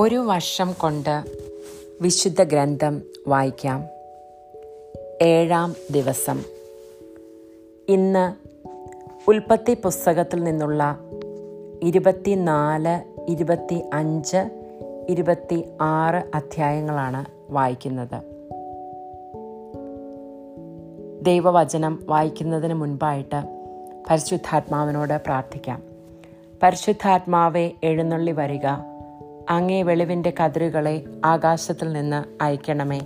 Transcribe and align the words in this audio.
ഒരു 0.00 0.16
വർഷം 0.16 0.74
കൊണ്ട് 0.78 1.24
വിശുദ്ധ 2.00 2.42
ഗ്രന്ഥം 2.42 3.02
വായിക്കാം. 3.26 3.84
ഏഴാം 5.22 5.74
ദിവസം. 5.90 6.44
ഇന്ന് 7.88 8.34
ഉൽപ്പത്തി 9.28 9.74
പുസ്തകത്തിൽ 9.74 10.44
നിന്നുള്ള 10.44 10.98
ഇരുപത്തിനാല് 11.82 13.22
ഇരുപത്തി 13.30 13.82
അഞ്ച് 13.94 14.50
ഇരുപത്തി 15.08 15.64
ആറ് 15.80 16.30
അധ്യായങ്ങളാണ് 16.34 17.52
വായിക്കുന്നത്. 17.52 18.22
ദൈവവചനം 21.24 22.02
വായിക്കുന്നതിന് 22.06 22.74
മുൻപായിട്ട് 22.74 23.42
പരിശുദ്ധാത്മാവിനോട് 24.10 25.20
പ്രാർത്ഥിക്കാം. 25.26 25.82
പരിശുദ്ധാത്മാവെ 26.62 27.70
എഴുന്നള്ളി 27.84 28.32
വരിക. 28.32 28.66
അങ്ങേ 29.50 29.82
വെളിവിന്റെ 29.82 30.32
കതിരുകളെ 30.44 31.04
ആകാശത്തിൽ 31.24 31.92
നിന്ന് 31.92 32.42
അയക്കണമേ. 32.42 33.00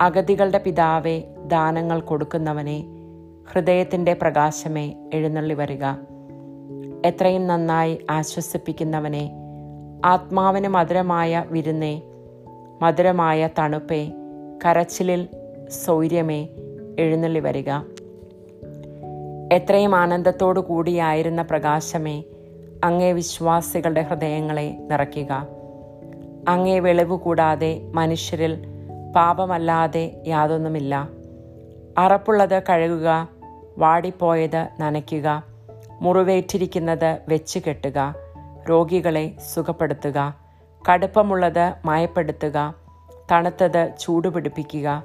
അഗതികളുടെ 0.00 0.58
പിതാവെ 0.58 1.22
ദാനങ്ങൾ 1.46 2.00
കൊടുക്കുന്നവനെ 2.00 2.84
ഹൃദയത്തിന്റെ 3.52 4.12
പ്രകാശമേ 4.12 4.94
എഴുന്നള്ളി 5.14 5.54
വരിക. 5.54 5.84
എത്രയും 7.06 7.46
നന്നായി 7.46 7.98
ആശ്വസിപ്പിക്കുന്നവനെ 8.10 9.30
ആത്മാവിന് 10.04 10.68
മധുരമായ 10.68 11.44
വിരുന്നേ 11.50 12.02
മധുരമായ 12.82 13.48
തണുപ്പേ 13.58 14.12
കരച്ചിലിൽ 14.64 15.28
സൗര്യമേ 15.84 16.48
എഴുന്നള്ളി 16.98 17.40
വരിക. 17.40 17.70
എത്രയും 19.52 19.96
ആനന്ദത്തോടു 19.96 20.60
കൂടിയായിരുന്ന 20.60 21.42
പ്രകാശമേ 21.42 22.22
അങ്ങേ 22.84 23.12
വിശ്വാസികളുടെ 23.12 24.02
ഹൃദയങ്ങളെ 24.02 24.78
നിറയ്ക്കുക. 24.90 25.46
അങ്ങേ 26.48 26.78
വെളിവ് 26.80 27.18
കൂടാതെ 27.18 27.80
മനുഷ്യരിൽ 27.94 28.52
പാപമല്ലാതെ 29.16 30.22
യാതൊന്നുമില്ല. 30.26 31.08
അറപ്പുള്ളത് 31.98 32.62
കഴുകുക 32.68 33.28
വാടിപ്പോയത് 33.78 34.68
നനയ്ക്കുക 34.80 35.42
മുറിവേറ്റിരിക്കുന്നത് 36.00 37.18
വെച്ച് 37.28 37.58
കെട്ടുക 37.58 38.14
രോഗികളെ 38.70 39.32
സുഖപ്പെടുത്തുക 39.54 40.34
കടുപ്പമുള്ളത് 40.88 41.74
മയപ്പെടുത്തുക 41.84 42.74
തണുത്തത് 43.32 43.92
ചൂടുപിടിപ്പിക്കുക 44.00 45.02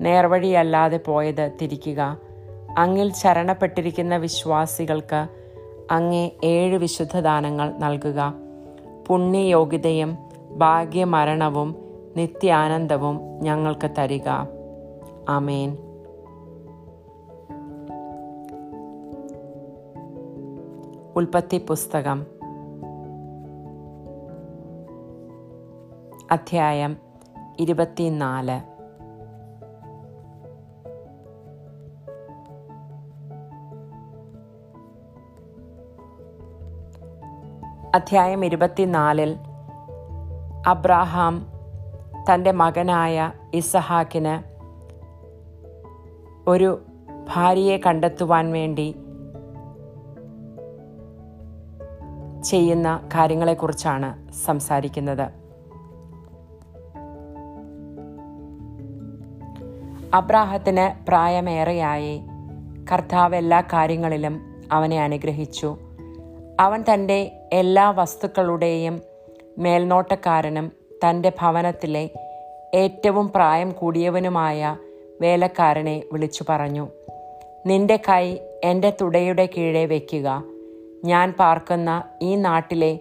നേർവഴിയല്ലാതെ 0.00 0.96
പോയത് 0.96 1.50
തിരിക്കുക 1.62 2.16
അങ്ങിൽ 2.78 3.12
ശരണപ്പെട്ടിരിക്കുന്ന 3.12 4.16
വിശ്വാസികൾക്ക് 4.16 5.28
അങ്ങേ 5.90 6.30
ഏഴ് 6.44 6.76
വിശുദ്ധ 6.76 7.20
ദാനങ്ങൾ 7.20 7.72
നൽകുക. 7.78 8.34
പുണ്യയോഗ്യതയും 9.06 10.18
ഭാഗ്യമരണവും 10.56 11.76
നിത്യാനന്ദവും 12.16 13.20
ഞങ്ങൾക്ക് 13.42 13.90
തരിക. 13.98 14.28
അമേൻ 15.28 15.76
ഉൽപ്പത്തി 21.16 21.58
പുസ്തകം. 21.58 22.26
അധ്യായം 26.30 26.96
ഇരുപത്തിനാല്. 27.58 28.77
അധ്യായം 37.98 38.44
ഇരുപത്തിനാലിൽ 38.44 39.36
അബ്രാഹാം 40.66 41.46
തന്റെ 42.32 42.52
മകനായ 42.52 43.32
ഇസഹാക്കിന് 43.54 44.42
ഒരു 46.50 46.82
ഭാര്യയെ 47.34 47.76
കണ്ടെത്തുവാൻ 47.86 48.52
വേണ്ടി 48.52 48.96
ചെയ്യുന്ന 52.44 53.08
കാര്യങ്ങളെക്കുറിച്ചാണ് 53.14 54.32
സംസാരിക്കുന്നത്. 54.32 55.30
അബ്രാഹത്തിന് 60.14 61.06
പ്രായമേറെയായി. 61.08 62.22
കർത്താവ് 62.92 63.36
എല്ലാ 63.36 63.60
കാര്യങ്ങളിലും 63.60 64.62
അവനെ 64.72 65.02
അനുഗ്രഹിച്ചു. 65.02 65.76
അവൻ 66.60 66.84
തന്റെ 66.94 67.37
എല്ലാ 67.52 67.90
വസ്തുക്കളുടെയും 67.90 69.02
മേൽനോട്ടക്കാരനും 69.58 70.72
തന്റെ 71.04 71.32
ഭവനത്തിലെ 71.40 72.10
ഏറ്റവും 72.74 73.28
പ്രായം 73.28 73.72
കൂടിയവനുമായ 73.72 74.76
വേലക്കാരനെ 75.20 76.02
വിളിച്ചു 76.12 76.44
പറഞ്ഞു 76.48 76.88
നിന്റെ 77.66 77.96
കൈ 77.96 78.36
എന്റെ 78.64 78.92
തുടയുടെ 79.00 79.48
കീഴെ 79.56 79.86
വയ്ക്കുക. 79.86 80.42
ഞാൻ 81.04 81.32
പാർക്കുന്ന 81.32 82.04
ഈ 82.22 82.36
നാട്ടിലെ 82.36 82.98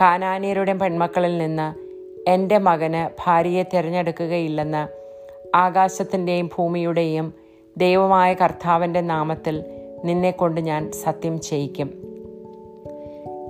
കാനാനിയരുടെ 0.00 0.72
പെൺമക്കളിൽ 0.72 1.38
നിന്ന് 1.38 1.84
എന്റെ 2.30 2.58
മകന് 2.58 3.14
ഭാര്യയെ 3.26 3.62
തിരഞ്ഞെടുക്കുകയില്ലെന്ന് 3.62 4.88
ആകാശത്തിന്റെയും 5.56 6.50
ഭൂമിയുടെയും 6.58 7.32
ദൈവമായ 7.76 8.34
കർത്താവിന്റെ 8.34 9.00
നാമത്തിൽ 9.00 9.64
നിന്നെക്കൊണ്ട് 10.04 10.60
ഞാൻ 10.60 10.92
സത്യം 10.92 11.40
ചെയ്യിക്കും. 11.40 12.13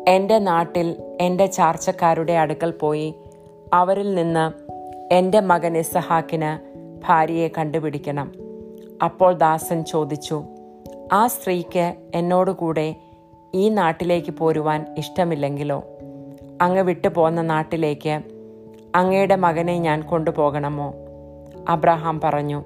എന്റെ 0.09 0.39
നാട്ടിൽ 0.39 0.97
എന്റെ 1.21 1.47
ചാർച്ചക്കാരുടെ 1.47 2.33
അടുക്കൽ 2.33 2.71
പോയി 2.71 3.15
അവരിൽ 3.73 4.15
നിന്ന് 4.15 4.53
എന്റെ 5.15 5.41
മകൻ 5.41 5.79
ഇസഹാക്കിന് 5.79 6.75
ഭാര്യയെ 7.05 7.49
കണ്ടുപിടിക്കണം. 7.59 8.33
അപ്പോൾ 9.05 9.33
ദാസൻ 9.33 9.85
ചോദിച്ചു 9.85 10.45
ആ 11.13 11.27
സ്ത്രീക്ക് 11.27 11.95
എന്നോടുകൂടെ 12.15 12.97
ഈ 13.55 13.69
നാട്ടിലേക്ക് 13.69 14.31
പോരുവാൻ 14.31 14.95
ഇഷ്ടമില്ലെങ്കിലോ? 14.99 15.85
അങ്ങ് 16.61 16.83
വിട്ടു 16.83 17.09
പോന്ന 17.09 17.43
നാട്ടിലേക്ക് 17.43 18.21
അങ്ങയുടെ 18.95 19.37
മകനെ 19.37 19.79
ഞാൻ 19.79 20.03
കൊണ്ടുപോകണമോ? 20.03 20.95
അബ്രഹാം 21.69 22.21
പറഞ്ഞു 22.21 22.65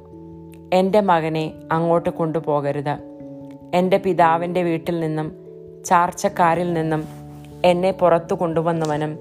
എന്റെ 0.72 1.00
മകനെ 1.00 1.52
അങ്ങോട്ട് 1.72 2.10
കൊണ്ടുപോകരുത്. 2.10 2.98
എന്റെ 3.74 3.96
പിതാവിന്റെ 3.96 4.62
വീട്ടിൽ 4.62 5.00
നിന്നും 5.00 5.48
ചാർച്ചക്കാരിൽ 5.84 6.72
നിന്നും 6.72 7.17
എന്നെ 7.64 7.90
പുറത്തു 7.90 8.34
കൊണ്ടുവന്നവനും 8.34 9.18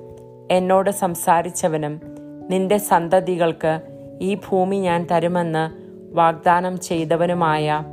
എന്നോട് 0.52 0.90
സംസാരിച്ചവനും 0.90 2.02
നിന്റെ 2.50 2.78
സന്തതികൾക്ക് 2.78 3.81
ഈ 4.22 4.36
ഭൂമി 4.36 4.75
ഞാൻ 4.75 5.08
തരുമെന്ന് 5.12 5.88
വാഗ്ദാനം 6.16 6.80
ചെയ്തവനുമായ 6.80 7.84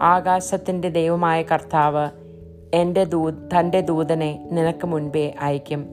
ആകാശത്തിന്റെ 0.00 0.88
ദൈവമായ 0.88 1.42
കർത്താവ് 1.42 2.10
എന്റെ 2.74 3.04
ദൂ 3.04 3.30
തന്റെ 3.30 3.80
ദൂതനെ 3.80 4.48
നിനക്ക് 4.52 4.86
മുൻപേ 4.86 5.34
അയക്കും 5.40 5.86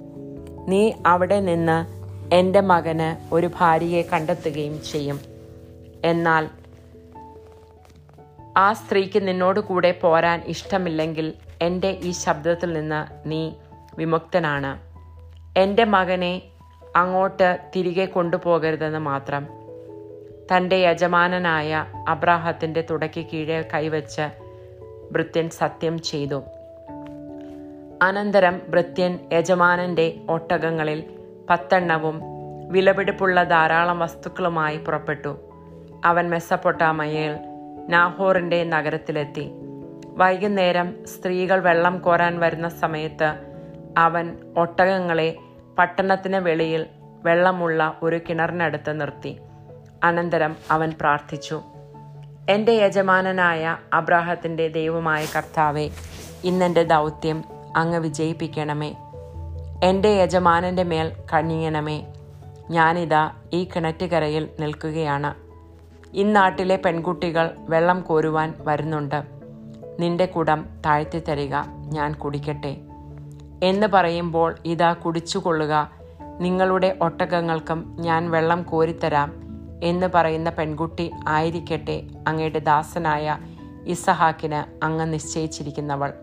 നീ 0.68 0.91
അവിടെ 1.06 1.39
നിന്ന് 1.39 2.00
എന്റെ 2.35 2.62
മകന് 2.62 3.34
ഒരു 3.34 3.50
ഭാര്യയെ 3.59 4.01
കണ്ടെത്തുകയും 4.01 4.84
ചെയ്യും. 4.91 5.19
എന്നാൽ 6.06 6.47
ആ 8.57 8.73
സ്ത്രീക്ക് 8.73 9.28
നിന്നോട് 9.28 9.59
കൂടെ 9.59 9.91
പോരാൻ 9.91 10.44
ഇഷ്ടമില്ലെങ്കിൽ 10.47 11.34
എന്റെ 11.62 11.97
ഈ 12.03 12.12
ശബ്ദത്തിൽ 12.12 12.73
നിന്ന് 12.73 13.29
നീ 13.29 13.51
വിമുക്തനാണ്. 13.97 14.89
എന്റെ 15.59 15.83
മകനെ 15.83 16.41
അങ്ങോട്ട് 16.95 17.57
തിരികെ 17.75 18.05
കൊണ്ടുപോകരുതെന്ന് 18.05 19.00
മാത്രം. 19.00 19.47
തന്റെ 20.55 20.75
യജമാനനായ 20.75 21.86
അബ്രാഹത്തിന്റെ 22.07 22.83
തുടയ്ക്ക് 22.89 23.25
കീഴെ 23.25 23.69
കൈവച്ച് 23.74 24.30
ഭൃത്യൻ 25.12 25.50
സത്യം 25.50 26.01
ചെയ്തു. 26.01 26.44
അനന്തരം 28.01 28.62
ഭൃത്യൻ 28.69 29.19
യജമാനന്റെ 29.33 30.18
ഒട്ടകങ്ങളിൽ 30.30 31.03
പത്തെണ്ണവും 31.50 32.21
വിലപിടിപ്പുള്ള 32.69 33.44
ധാരാളം 33.44 34.00
വസ്തുക്കളുമായി 34.00 34.77
പുറപ്പെട്ടു. 34.77 35.38
അവൻ 36.06 36.30
മെസ്സപ്പൊട്ടാമയിൽ 36.30 37.36
നാഹോറിന്റെ 37.88 38.63
നഗരത്തിലെത്തി. 38.63 39.51
വൈകുന്നേരം 40.06 41.07
സ്ത്രീകൾ 41.07 41.59
വെള്ളം 41.59 42.00
കോരാൻ 42.00 42.39
വരുന്ന 42.39 42.69
സമയത്ത് 42.69 43.49
അവൻ 44.00 44.38
ഒട്ടകങ്ങളെ 44.57 45.38
പട്ടണത്തിന് 45.78 46.36
വെളിയിൽ 46.36 46.86
വെള്ളമുള്ള 47.24 48.00
ഒരു 48.04 48.19
കിണറിനടുത്ത് 48.30 49.01
നിർത്തി. 49.01 49.40
അനന്തരം 50.04 50.56
അവൻ 50.72 50.94
പ്രാർത്ഥിച്ചു 51.01 51.62
എന്റെ 52.50 52.72
യജമാനനായ 52.72 53.78
അബ്രാഹത്തിന്റെ 53.94 54.68
ദൈവമായ 54.68 55.25
കർത്താവെ 55.36 55.90
ഇന്നെന്റെ 56.44 56.84
ദൗത്യം 56.84 57.44
അങ്ങ് 57.75 58.00
വിജയിപ്പിക്കണമേ. 58.00 58.96
എന്റെ 59.84 60.10
യജമാനന്റെ 60.10 60.84
മേൽ 60.84 61.12
കണിയണമേ 61.34 62.06
ഞാനിതാ 62.69 63.31
ഈ 63.54 63.63
കിണറ്റുകരയിൽ 63.63 64.50
നിൽക്കുകയാണ്. 64.60 65.31
ഇന്നാട്ടിലെ 66.13 66.75
പെൺകുട്ടികൾ 66.75 67.50
വെള്ളം 67.57 68.01
കോരുവാൻ 68.01 68.54
വരുന്നുണ്ട്. 68.60 69.24
നിന്റെ 70.00 70.25
കുടം 70.25 70.66
താഴ്ത്തി 70.86 71.19
തരിക 71.19 71.56
ഞാൻ 71.94 72.13
കുടിക്കട്ടെ. 72.13 72.78
എന്ന് 73.63 73.88
പറയുമ്പോൾ 73.88 74.56
ഇതാ 74.65 74.94
കുടിച്ചുകൊള്ളുക. 74.94 75.91
നിങ്ങളുടെ 76.39 76.97
ഒട്ടകങ്ങൾക്കും 77.01 77.97
ഞാൻ 78.00 78.31
വെള്ളം 78.31 78.63
കോരിത്തരാം 78.63 79.33
എന്ന് 79.83 80.07
പറയുന്ന 80.13 80.50
പെൺകുട്ടി 80.50 81.11
ആയിരിക്കട്ടെ 81.27 82.03
അങ്ങയുടെ 82.27 82.59
ദാസനായ 82.59 83.38
ഇസഹാക്കിന് 83.85 84.85
അങ്ങ് 84.85 85.13
നിശ്ചയിച്ചിരിക്കുന്നവൾ. 85.13 86.13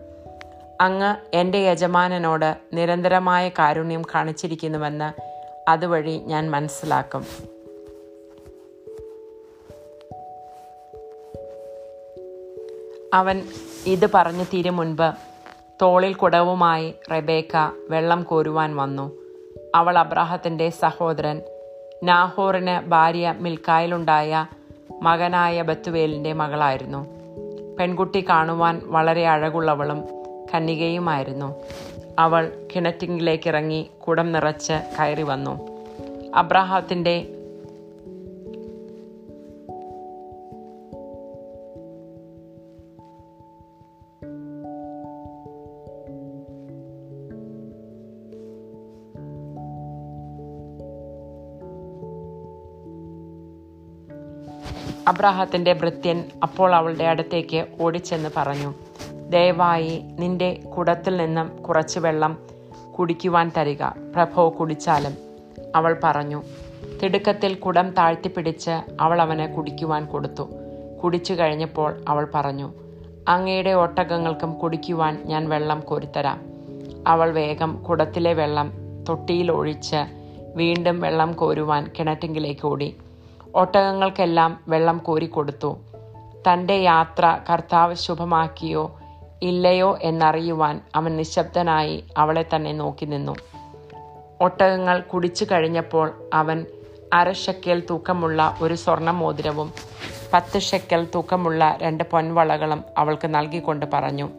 അങ്ങ് 0.81 1.35
എന്റെ 1.35 1.57
യജമാനനോട് 1.57 2.57
നിരന്തരമായ 2.73 3.49
കാരുണ്യം 3.49 4.01
കാണിച്ചിരിക്കുന്നുവെന്ന് 4.01 5.21
അതുവഴി 5.69 6.17
ഞാൻ 6.17 6.51
മനസ്സിലാക്കും. 6.51 7.25
അവൻ 13.13 13.43
ഇത് 13.85 14.09
പറഞ്ഞു 14.13 14.43
തീരും 14.43 14.75
മുൻപ് 14.75 15.36
തോളിൽ 15.81 16.13
കുടവുമായി 16.13 16.93
റെബേക്ക 17.11 17.71
വെള്ളം 17.89 18.23
കോരുവാൻ 18.23 18.75
വന്നു. 18.75 19.11
അവൾ 19.75 19.97
അബ്രാഹത്തിന്റെ 19.97 20.69
സഹോദരൻ. 20.69 21.41
നാഹോറിന് 22.03 22.89
ഭാര്യ 22.89 23.35
മിൽക്കായിലുണ്ടായ 23.37 24.45
മകനായ 25.01 25.61
ബത്തുവേലിന്റെ 25.61 26.33
മകളായിരുന്നു. 26.33 27.07
പെൺകുട്ടി 27.79 28.25
കാണുവാൻ 28.29 28.81
വളരെ 28.85 29.27
അഴകുള്ളവളും 29.27 30.05
കന്യകയുമായിരുന്നു. 30.55 31.55
അവൾ 32.19 32.67
കിണറ്റിങ്ങിലേക്കിറങ്ങി 32.75 33.89
കുടം 34.07 34.31
നിറച്ച് 34.31 34.73
കയറി 34.99 35.21
വന്നു. 35.21 35.67
അബ്രാഹത്തിന്റെ 36.35 37.27
അബ്രാഹത്തിന്റെ 55.17 55.73
ഭൃത്യൻ 55.73 56.23
അപ്പോൾ 56.43 56.75
അവളുടെ 56.75 57.03
അടുത്തേക്ക് 57.03 57.67
ഓടിച്ചെന്ന് 57.81 58.29
പറഞ്ഞു 58.37 58.73
ദയവായി 59.29 60.01
നിന്റെ 60.19 60.53
കുടത്തിൽ 60.77 61.17
നിന്നും 61.17 61.47
കുറച്ച് 61.61 61.99
വെള്ളം 61.99 62.37
കുടിക്കുവാൻ 62.99 63.51
തരിക 63.57 63.83
പ്രഭോ 63.83 64.55
കുടിച്ചാലും 64.59 65.13
അവൾ 65.75 65.99
പറഞ്ഞു. 66.03 66.43
തിടുക്കത്തിൽ 67.03 67.53
കുടം 67.53 67.89
താഴ്ത്തിപ്പിടിച്ച് 67.89 68.71
അവൾ 69.01 69.21
അവനെ 69.21 69.47
കുടിക്കുവാൻ 69.47 70.05
കൊടുത്തു. 70.05 70.49
കുടിച്ചു 71.03 71.33
കഴിഞ്ഞപ്പോൾ 71.33 72.03
അവൾ 72.07 72.27
പറഞ്ഞു 72.35 72.73
അങ്ങയുടെ 73.27 73.69
ഒട്ടകങ്ങൾക്കും 73.69 74.53
കുടിക്കുവാൻ 74.53 75.23
ഞാൻ 75.25 75.49
വെള്ളം 75.49 75.79
കോരിത്തരാം. 75.79 76.41
അവൾ 77.07 77.31
വേഗം 77.31 77.83
കുടത്തിലെ 77.83 78.33
വെള്ളം 78.33 78.71
തൊട്ടിയിൽ 79.09 79.51
ഒഴിച്ച് 79.51 80.01
വീണ്ടും 80.55 80.99
വെള്ളം 80.99 81.33
കോരുവാൻ 81.33 81.91
കിണറ്റിങ്കിലേക്ക് 81.99 82.67
ഓടി. 82.67 82.95
ഒട്ടകങ്ങൾക്കെല്ലാം 83.57 84.63
വെള്ളം 84.67 84.97
കോരിക്കൊടുത്തു 84.97 85.77
തന്റെ 86.49 86.73
യാത്ര 86.73 87.39
കർത്താവ് 87.49 87.95
ശുഭമാക്കിയോ 87.95 88.99
ഇല്ലയോ 89.41 89.97
എന്നറിയുവാൻ 90.01 90.81
അവൻ 90.95 91.17
നിശബ്ദനായി 91.17 92.03
അവളെ 92.17 92.45
തന്നെ 92.55 92.73
നോക്കി 92.73 93.05
നിന്നു. 93.05 93.35
ഒട്ടകങ്ങൾ 94.41 94.99
കുടിച്ചു 94.99 95.45
കഴിഞ്ഞപ്പോൾ 95.51 96.29
അവൻ 96.33 96.65
അര 97.13 97.31
ഷെക്കൽ 97.31 97.83
തൂക്കമുള്ള 97.89 98.57
ഒരു 98.61 98.73
സ്വർണ 98.73 99.11
മോതിരവും 99.11 99.73
പത്ത് 100.33 100.59
ഷെക്കൽ 100.59 101.07
തൂക്കമുള്ള 101.15 101.77
രണ്ട് 101.81 102.03
പൊൻവളകളും 102.03 102.83
അവൾക്ക് 102.97 103.27
നൽകിക്കൊണ്ട് 103.27 103.85
പറഞ്ഞു 103.93 104.29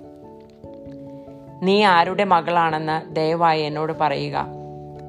നീ 1.62 1.84
ആരുടെ 1.84 2.24
മകളാണെന്ന് 2.24 3.14
ദയവായി 3.14 3.62
എന്നോട് 3.62 3.92
പറയുക. 3.92 4.57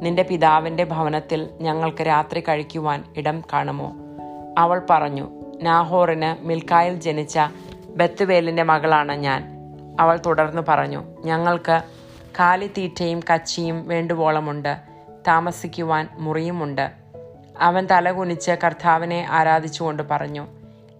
നിന്റെ 0.02 0.24
പിതാവിന്റെ 0.24 0.84
ഭവനത്തിൽ 0.84 1.50
ഞങ്ങൾക്ക് 1.62 2.02
രാത്രി 2.02 2.40
കഴിക്കുവാൻ 2.40 3.04
ഇടം 3.18 3.44
കാണുമോ? 3.54 3.94
അവൾ 4.58 4.82
പറഞ്ഞു 4.90 5.30
നാഹോറിന് 5.62 6.48
മിൽക്കായിൽ 6.48 6.96
ജനിച്ച 6.96 7.40
ബത്തുവേലിന്റെ 7.96 8.64
മകളാണ് 8.64 9.12
ഞാൻ. 9.12 9.60
അവൾ 10.00 10.20
തുടർന്ന് 10.26 10.62
പറഞ്ഞു 10.68 11.04
ഞങ്ങൾക്ക് 11.26 11.82
കാലിത്തീറ്റയും 12.40 13.20
കച്ചിയും 13.34 13.88
വേണ്ടുവോളമുണ്ട് 13.88 14.78
താമസിക്കുവാൻ 15.28 16.08
മുറിയുമുണ്ട്. 16.14 16.92
അവൻ 17.60 17.88
തലകുനിച്ച് 17.92 18.52
കർത്താവിനെ 18.64 19.28
ആരാധിച്ചുകൊണ്ട് 19.30 20.04
പറഞ്ഞു 20.04 20.48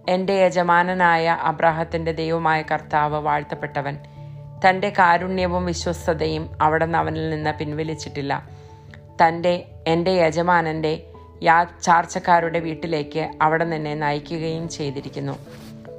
എന്റെ 0.08 0.32
യജമാനനായ 0.32 1.28
അബ്രാഹത്തിന്റെ 1.28 2.12
ദൈവമായ 2.12 2.62
കർത്താവ് 2.62 3.20
വാഴ്ത്തപ്പെട്ടവൻ. 3.20 3.98
തന്റെ 4.68 4.92
കാരുണ്യവും 4.98 5.66
വിശ്വസ്തതയും 5.66 6.50
നിന്ന് 6.60 6.96
അവനിൽ 6.96 7.30
നിന്ന് 7.30 7.54
പിൻവലിച്ചിട്ടില്ല. 7.58 8.59
തന്റെ 9.22 9.68
എന്റെ 9.86 10.10
യജമാനന്റെ 10.10 11.06
യാ 11.42 11.66
ചാർച്ചക്കാരുടെ 11.82 12.58
വീട്ടിലേക്ക് 12.58 13.30
അവിടെ 13.42 13.64
നിന്നെ 13.64 13.94
നയിക്കുകയും 13.94 14.68
ചെയ്തിരിക്കുന്നു. 14.68 15.38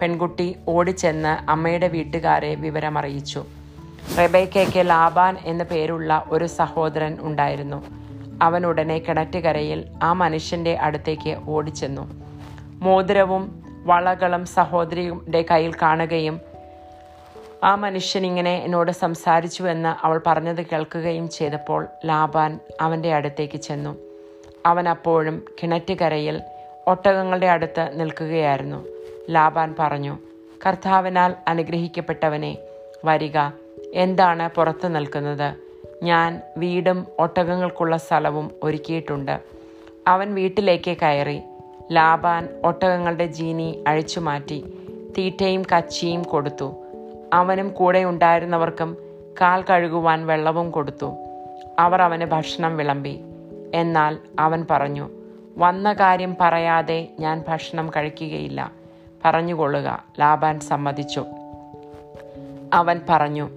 പെൺകുട്ടി 0.02 0.56
ഓടിച്ചെന്ന് 0.68 1.52
അമ്മയുടെ 1.52 1.88
വീട്ടുകാരെ 1.88 2.56
വിവരമറിയിച്ചു. 2.56 3.44
റെബേക്കയ്ക്ക് 4.18 4.90
ലാബാൻ 4.90 5.38
എന്ന 5.46 5.64
പേരുള്ള 5.64 6.26
ഒരു 6.30 6.46
സഹോദരൻ 6.46 7.18
ഉണ്ടായിരുന്നു. 7.22 7.84
അവൻ 8.42 8.66
ഉടനെ 8.66 9.00
കിണറ്റുകരയിൽ 9.00 9.86
ആ 10.04 10.14
മനുഷ്യന്റെ 10.14 10.78
അടുത്തേക്ക് 10.78 11.38
ഓടിച്ചെന്നു. 11.48 12.12
മോതിരവും 12.82 13.64
വളകളും 13.84 14.46
സഹോദരിയുടെ 14.46 15.46
കയ്യിൽ 15.52 15.74
കാണുകയും 15.82 16.42
ആ 17.64 17.76
മനുഷ്യൻ 17.76 18.26
ഇങ്ങനെ 18.26 18.62
എന്നോട് 18.66 18.92
സംസാരിച്ചു 18.92 19.64
എന്ന് 19.64 20.06
അവൾ 20.06 20.22
പറഞ്ഞത് 20.28 20.66
കേൾക്കുകയും 20.66 21.30
ചെയ്തപ്പോൾ 21.30 21.88
ലാബാൻ 22.06 22.60
അവന്റെ 22.82 23.14
അടുത്തേക്ക് 23.14 23.58
ചെന്നു. 23.58 23.98
അവൻ 24.66 24.90
അപ്പോഴും 24.90 25.46
കിണറ്റുകരയിൽ 25.64 26.42
ഒട്ടകങ്ങളുടെ 26.88 27.46
അടുത്ത് 27.46 28.00
നിൽക്കുകയായിരുന്നു. 28.00 28.86
ലാബാൻ 29.30 29.76
പറഞ്ഞു 29.80 30.18
കർത്താവിനാൽ 30.68 31.36
അനുഗ്രഹിക്കപ്പെട്ടവനെ 31.48 32.58
വരിക 33.06 33.38
എന്താണ് 33.94 34.50
പുറത്തു 34.50 34.88
നിൽക്കുന്നത്? 34.88 35.56
ഞാൻ 36.04 36.42
വീടും 36.58 37.08
ഒട്ടകങ്ങൾക്കുള്ള 37.20 37.98
സ്ഥലവും 37.98 38.52
ഒരുക്കിയിട്ടുണ്ട്. 38.64 39.40
അവൻ 40.08 40.36
വീട്ടിലേക്ക് 40.36 40.98
കയറി. 40.98 41.42
ലാബാൻ 41.92 42.50
ഒട്ടകങ്ങളുടെ 42.66 43.26
ജീനി 43.26 43.84
അഴിച്ചുമാറ്റി 43.88 44.66
തീറ്റയും 45.18 45.62
കച്ചിയും 45.62 46.24
കൊടുത്തു. 46.24 46.74
അവനും 47.34 47.70
കൂടെ 47.70 48.04
ഉണ്ടായിരുന്നവർക്കും 48.04 48.98
കാൽ 49.42 49.64
കഴുകുവാൻ 49.70 50.28
വെള്ളവും 50.28 50.72
കൊടുത്തു. 50.72 51.16
അവർ 51.80 52.02
അവന് 52.02 52.26
ഭക്ഷണം 52.26 52.78
വിളമ്പി. 52.78 53.22
എന്നാൽ 53.74 54.18
അവൻ 54.40 54.66
പറഞ്ഞു 54.70 55.10
വന്ന 55.58 55.94
കാര്യം 55.94 56.38
പറയാതെ 56.42 57.08
ഞാൻ 57.20 57.44
ഭക്ഷണം 57.48 57.92
കഴിക്കുകയില്ല. 57.96 58.72
പറഞ്ഞുകൊള്ളുക 59.26 60.04
ലാബാൻ 60.20 60.60
സമ്മതിച്ചു. 60.60 61.26
അവൻ 62.74 63.00
പറഞ്ഞു 63.10 63.50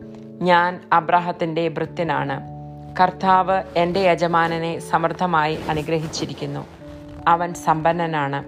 ഞാൻ 0.42 0.80
അബ്രാഹത്തിന്റെ 0.92 1.68
ഭൃത്യനാണ്. 1.68 2.40
കർത്താവ് 3.00 3.62
എന്റെ 3.76 4.00
യജമാനനെ 4.00 4.78
സമൃദ്ധമായി 4.78 5.58
അനുഗ്രഹിച്ചിരിക്കുന്നു. 5.68 6.66
അവൻ 7.28 7.54
സമ്പന്നനാണ്. 7.54 8.44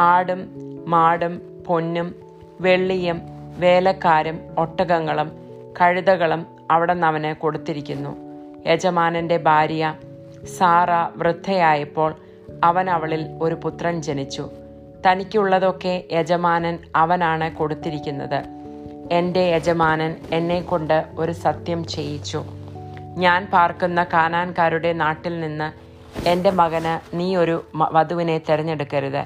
ആടും 0.00 0.48
മാടും 0.86 1.64
പൊന്നും 1.66 2.14
വെള്ളിയും 2.60 3.33
വേലക്കാരും 3.58 4.40
ഒട്ടകങ്ങളും 4.58 5.32
കഴുതകളും 5.80 6.46
അവിടെ 6.70 6.92
നിന്ന് 6.92 7.06
അവന് 7.06 7.34
കൊടുത്തിരിക്കുന്നു. 7.34 8.16
യജമാനന്റെ 8.66 9.36
ഭാര്യ 9.36 9.94
സാറ 10.58 10.90
വൃദ്ധയായപ്പോൾ 11.16 12.14
അവൻ 12.64 12.90
അവളിൽ 12.90 13.38
ഒരു 13.42 13.54
പുത്രൻ 13.54 14.02
ജനിച്ചു. 14.02 14.50
തനിക്കുള്ളതൊക്കെ 15.06 16.04
യജമാനൻ 16.12 16.78
അവനാണ് 16.96 17.56
കൊടുത്തിരിക്കുന്നത്. 17.56 18.44
എന്റെ 19.12 19.40
യജമാനൻ 19.40 20.16
എന്നെ 20.32 20.60
കൊണ്ട് 20.60 21.04
ഒരു 21.18 21.32
സത്യം 21.32 21.86
ചെയ്യിച്ചു. 21.86 22.44
ഞാൻ 23.16 23.46
പാർക്കുന്ന 23.52 24.04
കാനാൻകാരുടെ 24.04 24.92
നാട്ടിൽ 24.92 25.40
നിന്ന് 25.40 25.94
എന്റെ 26.28 26.50
മകന് 26.50 27.16
നീ 27.16 27.36
ഒരു 27.36 27.64
വധുവിനെ 27.76 28.38
തിരഞ്ഞെടുക്കരുത്. 28.38 29.24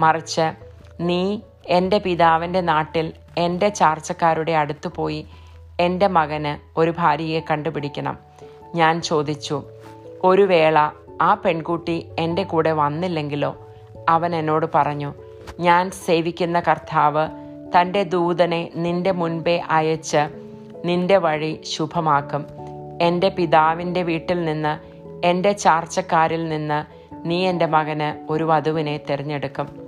മറിച്ച് 0.00 0.52
നീ 1.00 1.40
എന്റെ 1.68 1.98
പിതാവിന്റെ 1.98 2.60
നാട്ടിൽ 2.60 3.12
എന്റെ 3.38 3.68
ചാർച്ചക്കാരുടെ 3.68 4.52
അടുത്ത് 4.52 4.88
പോയി 4.88 5.26
എന്റെ 5.80 6.06
മകന് 6.06 6.78
ഒരു 6.78 6.94
ഭാര്യയെ 6.98 7.40
കണ്ടുപിടിക്കണം. 7.50 8.18
ഞാൻ 8.74 9.02
ചോദിച്ചു 9.02 9.62
ഒരു 10.24 10.42
വേള 10.42 10.90
ആ 11.22 11.34
പെൺകുട്ടി 11.34 12.06
എന്റെ 12.18 12.42
കൂടെ 12.42 12.72
വന്നില്ലെങ്കിലോ? 12.72 13.56
അവൻ 14.08 14.36
എന്നോട് 14.36 14.66
പറഞ്ഞു 14.74 15.14
ഞാൻ 15.60 15.90
സേവിക്കുന്ന 15.90 16.60
കർത്താവ് 16.60 17.28
തന്റെ 17.76 18.02
ദൂതനെ 18.02 18.70
നിന്റെ 18.76 19.10
മുൻപേ 19.10 19.62
അയച്ച് 19.70 20.28
നിന്റെ 20.84 21.16
വഴി 21.16 21.60
ശുഭമാക്കും. 21.62 22.46
എന്റെ 23.02 23.28
പിതാവിന്റെ 23.28 24.02
വീട്ടിൽ 24.02 24.44
നിന്ന് 24.44 24.98
എന്റെ 25.26 25.52
ചാർച്ചക്കാരിൽ 25.52 26.48
നിന്ന് 26.48 26.84
നീ 27.24 27.46
എന്റെ 27.46 27.66
മകന് 27.66 28.32
ഒരു 28.32 28.44
വധുവിനെ 28.44 29.00
തിരഞ്ഞെടുക്കും. 29.10 29.87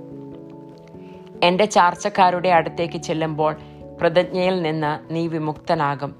എന്റെ 1.43 1.65
ചാർച്ചക്കാരുടെ 1.65 2.49
അടുത്തേക്ക് 2.49 2.97
ചെല്ലുമ്പോൾ 2.97 3.55
പ്രതിജ്ഞയിൽ 4.01 4.61
നിന്ന് 4.61 5.13
നീ 5.13 5.27
വിമുക്തനാകും. 5.27 6.15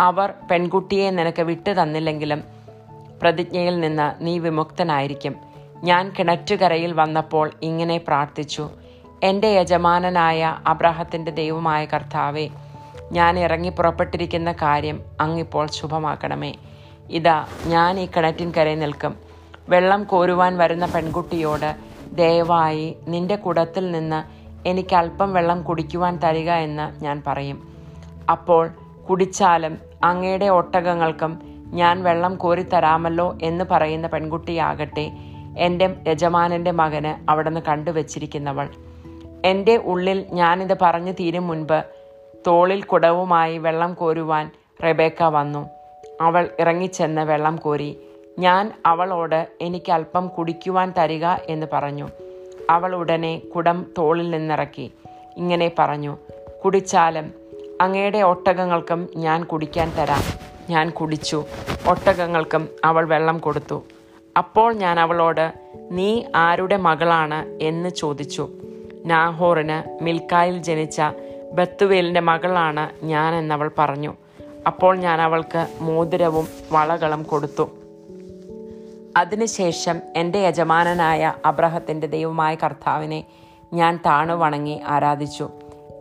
അവർ 0.00 0.34
പെൺകുട്ടിയെ 0.50 1.10
നിനക്ക് 1.10 1.42
വിട്ടു 1.42 1.70
തന്നില്ലെങ്കിലും 1.70 2.44
പ്രതിജ്ഞയിൽ 3.22 3.80
നിന്ന് 3.80 4.26
നീ 4.26 4.38
വിമുക്തനായിരിക്കും. 4.38 5.34
ഞാൻ 5.84 6.12
കിണറ്റുകരയിൽ 6.18 6.92
വന്നപ്പോൾ 6.92 7.50
ഇങ്ങനെ 7.62 7.98
പ്രാർത്ഥിച്ചു. 7.98 8.70
എന്റെ 9.22 9.48
യജമാനനായ 9.48 10.56
അബ്രാഹത്തിന്റെ 10.66 11.30
ദൈവമായ 11.30 11.84
കർത്താവെ 11.84 12.48
ഞാൻ 13.12 13.38
ഇറങ്ങി 13.38 13.68
പുറപ്പെട്ടിരിക്കുന്ന 13.68 14.52
കാര്യം 14.52 15.00
അങ്ങിപ്പോൾ 15.20 15.66
ശുഭമാക്കണമേ. 15.66 16.54
ഇതാ 17.10 17.46
ഞാൻ 17.66 18.00
ഈ 18.00 18.06
കിണറ്റിൻകരയിൽ 18.06 18.78
നിൽക്കും. 18.78 19.16
വെള്ളം 19.68 20.04
കോരുവാൻ 20.04 20.58
വരുന്ന 20.58 20.86
പെൺകുട്ടിയോട് 20.86 21.74
ദയവായി 22.12 22.96
നിന്റെ 23.08 23.36
കുടത്തിൽ 23.36 23.90
നിന്ന് 23.90 24.41
എനിക്ക് 24.66 24.96
അല്പം 24.96 25.32
വെള്ളം 25.32 25.62
കുടിക്കുവാൻ 25.62 26.16
തരിക 26.16 26.50
എന്ന് 26.50 27.04
ഞാൻ 27.04 27.22
പറയും. 27.26 27.62
അപ്പോൾ 28.30 28.70
കുടിച്ചാലും 29.10 29.78
അങ്ങയുടെ 30.04 30.46
ഒട്ടകങ്ങൾക്കും 30.46 31.40
ഞാൻ 31.66 32.02
വെള്ളം 32.02 32.36
കോരിത്തരാമല്ലോ 32.36 33.38
എന്ന് 33.42 33.64
പറയുന്ന 33.70 34.08
പെൺകുട്ടിയാകട്ടെ 34.08 35.12
എന്റെ 35.58 35.96
യജമാനന്റെ 36.08 36.70
മകന് 36.70 37.30
അവിടുന്ന് 37.30 37.60
കണ്ടുവച്ചിരിക്കുന്നവൾ. 37.68 38.68
എന്റെ 39.44 39.76
ഉള്ളിൽ 39.76 40.26
ഞാനിത് 40.32 40.76
പറഞ്ഞു 40.82 41.12
തീരും 41.12 41.46
മുൻപ് 41.46 41.84
തോളിൽ 42.46 42.82
കുടവുമായി 42.82 43.58
വെള്ളം 43.58 43.94
കോരുവാൻ 43.94 44.50
റെബേക്ക 44.84 45.22
വന്നു. 45.22 45.68
അവൾ 46.20 46.50
ഇറങ്ങിച്ചെന്ന് 46.60 47.22
വെള്ളം 47.22 47.56
കോരി 47.56 47.96
ഞാൻ 48.38 48.72
അവളോട് 48.86 49.48
എനിക്ക് 49.60 49.92
അല്പം 49.92 50.28
കുടിക്കുവാൻ 50.28 50.92
തരിക 50.98 51.26
എന്ന് 51.26 51.66
പറഞ്ഞു. 51.72 52.08
അവൾ 52.70 52.94
ഉടനെ 52.94 53.38
കുടം 53.38 53.86
തോളിൽ 53.98 54.30
നിന്നിറക്കി. 54.30 54.92
ഇങ്ങനെ 55.36 55.72
പറഞ്ഞു 55.78 56.16
കുടിച്ചാലും 56.64 57.32
അങ്ങയുടെ 57.80 58.18
ഒട്ടകങ്ങൾക്കും 58.18 59.08
ഞാൻ 59.16 59.44
കുടിക്കാൻ 59.44 59.92
തരാം. 59.98 60.52
ഞാൻ 60.70 60.90
കുടിച്ചു 60.90 61.44
ഒട്ടകങ്ങൾക്കും 61.86 62.68
അവൾ 62.84 63.06
വെള്ളം 63.06 63.38
കൊടുത്തു. 63.38 63.82
അപ്പോൾ 64.38 64.72
ഞാൻ 64.72 65.00
അവളോട് 65.00 65.52
നീ 65.90 66.22
ആരുടെ 66.34 66.76
മകളാണ്? 66.76 67.64
എന്ന് 67.64 67.88
ചോദിച്ചു. 67.88 68.48
നാഹോറിന് 69.06 70.04
മിൽക്കായിൽ 70.04 70.58
ജനിച്ച 70.58 71.02
ബത്തുവേലിന്റെ 71.52 72.20
മകളാണ് 72.20 72.90
ഞാൻ 73.04 73.34
എന്നവൾ 73.34 73.70
പറഞ്ഞു. 73.78 74.14
അപ്പോൾ 74.66 74.96
ഞാൻ 74.96 75.22
അവൾക്ക് 75.22 75.66
മോതിരവും 75.80 76.48
വളകളും 76.72 77.22
കൊടുത്തു. 77.22 77.70
അതിനുശേഷം 79.16 80.00
എന്റെ 80.16 80.38
യജമാനനായ 80.38 81.34
അബ്രഹത്തിന്റെ 81.46 82.06
ദൈവമായ 82.06 82.54
കർത്താവിനെ 82.54 83.24
ഞാൻ 83.72 83.96
താണു 84.06 84.34
വണങ്ങി 84.34 84.80
ആരാധിച്ചു. 84.86 85.48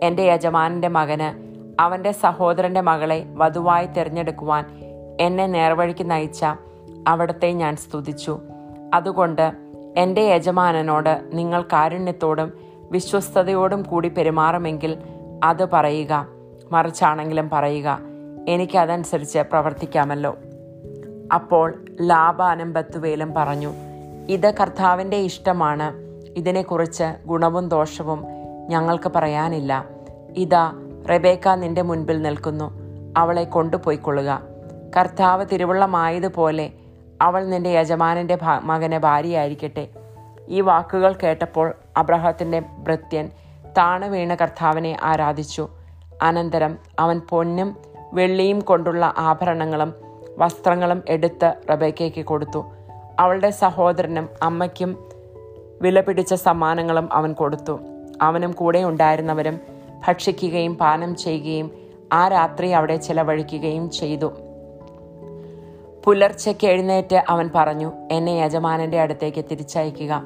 എന്റെ 0.03 0.24
യജമാനന്റെ 0.24 0.88
മകന് 0.88 1.51
അവന്റെ 1.82 2.12
സഹോദരന്റെ 2.12 2.82
മകളെ 2.82 3.25
വധുവായി 3.34 3.86
തിരഞ്ഞെടുക്കുവാൻ 3.86 4.65
എന്നെ 5.20 5.48
നേർവഴിക്ക് 5.48 6.12
നയിച്ച 6.12 6.46
അവിടത്തെ 7.08 7.51
ഞാൻ 7.51 7.75
സ്തുതിച്ചു. 7.75 8.39
അതുകൊണ്ട് 8.94 9.51
എന്റെ 9.98 10.22
യജമാനനോട് 10.22 11.30
നിങ്ങൾ 11.34 11.62
കാരുണ്യത്തോടും 11.62 12.53
വിശ്വസ്തയോടും 12.91 13.84
കൂടി 13.84 14.08
പെരുമാറുമെങ്കിൽ 14.08 14.98
അത് 15.44 15.70
പറയുക 15.70 16.27
മറിച്ചാണെങ്കിലും 16.72 17.50
പറയുക 17.50 18.00
എനിക്കതനുസരിച്ച് 18.48 19.39
പ്രവർത്തിക്കാമല്ലോ. 19.39 20.36
അപ്പോൾ 21.34 21.86
ലാബാനും 22.02 22.74
ബത്തുവേലും 22.74 23.34
പറഞ്ഞു 23.34 23.74
ഇത് 24.30 24.54
കർത്താവിന്റെ 24.56 25.18
ഇഷ്ടമാണ്. 25.18 25.94
ഇതിനെക്കുറിച്ച് 26.38 27.16
ഗുണവും 27.26 27.70
ദോഷവും 27.70 28.24
ഞങ്ങൾക്ക് 28.68 29.12
പറയാനില്ല. 29.16 29.86
ഇതാ 30.38 30.74
റെബേക്ക 31.10 31.50
നിന്റെ 31.50 31.82
മുൻപിൽ 31.82 32.22
നിൽക്കുന്നു. 32.22 32.72
അവളെ 33.18 33.44
കൊണ്ടുപോയിക്കൊള്ളുക. 33.44 34.42
കർത്താവ് 34.98 35.46
തിരുവള്ളമായതുപോലെ 35.52 36.72
അവൾ 37.22 37.46
നിന്റെ 37.46 37.70
യജമാനന്റെ 37.70 38.38
മകനെ 38.64 39.00
ഭാര്യയായിരിക്കട്ടെ. 39.00 39.88
ഈ 40.48 40.62
വാക്കുകൾ 40.62 41.14
കേട്ടപ്പോൾ 41.14 41.74
അബ്രഹത്തിന്റെ 41.98 42.60
ഭൃത്യൻ 42.60 43.30
താണു 43.78 44.08
വീണ 44.08 44.36
കർത്താവിനെ 44.36 44.98
ആരാധിച്ചു. 45.04 45.68
അനന്തരം 46.22 46.78
അവൻ 47.00 47.22
പൊന്നും 47.30 47.78
വെള്ളിയും 48.14 48.60
കൊണ്ടുള്ള 48.60 49.14
ആഭരണങ്ങളും 49.18 50.11
വസ്ത്രങ്ങളും 50.42 51.04
എടുത്ത് 51.10 51.54
റബേക്കയ്ക്ക് 51.72 52.26
കൊടുത്തു. 52.26 52.72
അവളുടെ 53.20 53.50
സഹോദരനും 53.50 54.30
അമ്മയ്ക്കും 54.42 55.10
വില 55.82 56.02
പിടിച്ച 56.02 56.34
സമ്മാനങ്ങളും 56.34 57.14
അവൻ 57.14 57.34
കൊടുത്തു. 57.34 57.80
അവനും 58.22 58.52
കൂടെ 58.52 58.84
ഉണ്ടായിരുന്നവരും 58.84 59.60
ഭക്ഷിക്കുകയും 60.08 60.76
പാനം 60.76 61.16
ചെയ്യുകയും 61.16 61.72
ആ 62.14 62.28
രാത്രി 62.28 62.70
അവിടെ 62.70 62.96
ചിലവഴിക്കുകയും 62.96 63.90
ചെയ്തു. 63.90 64.32
പുലർച്ചയ്ക്ക് 66.04 66.68
എഴുന്നേറ്റ് 66.68 67.24
അവൻ 67.30 67.50
പറഞ്ഞു 67.56 67.92
എന്നെ 68.12 68.32
യജമാനന്റെ 68.32 69.02
അടുത്തേക്ക് 69.02 69.46
തിരിച്ചയക്കുക. 69.52 70.24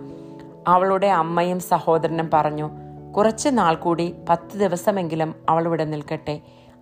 അവളുടെ 0.68 1.08
അമ്മയും 1.08 1.60
സഹോദരനും 1.60 2.30
പറഞ്ഞു 2.34 2.70
കുറച്ച് 3.18 3.50
നാൾ 3.50 3.76
കൂടി 3.76 4.16
പത്ത് 4.30 4.58
ദിവസമെങ്കിലും 4.58 5.36
അവൾ 5.50 5.66
ഇവിടെ 5.66 5.86
നിൽക്കട്ടെ. 5.86 6.40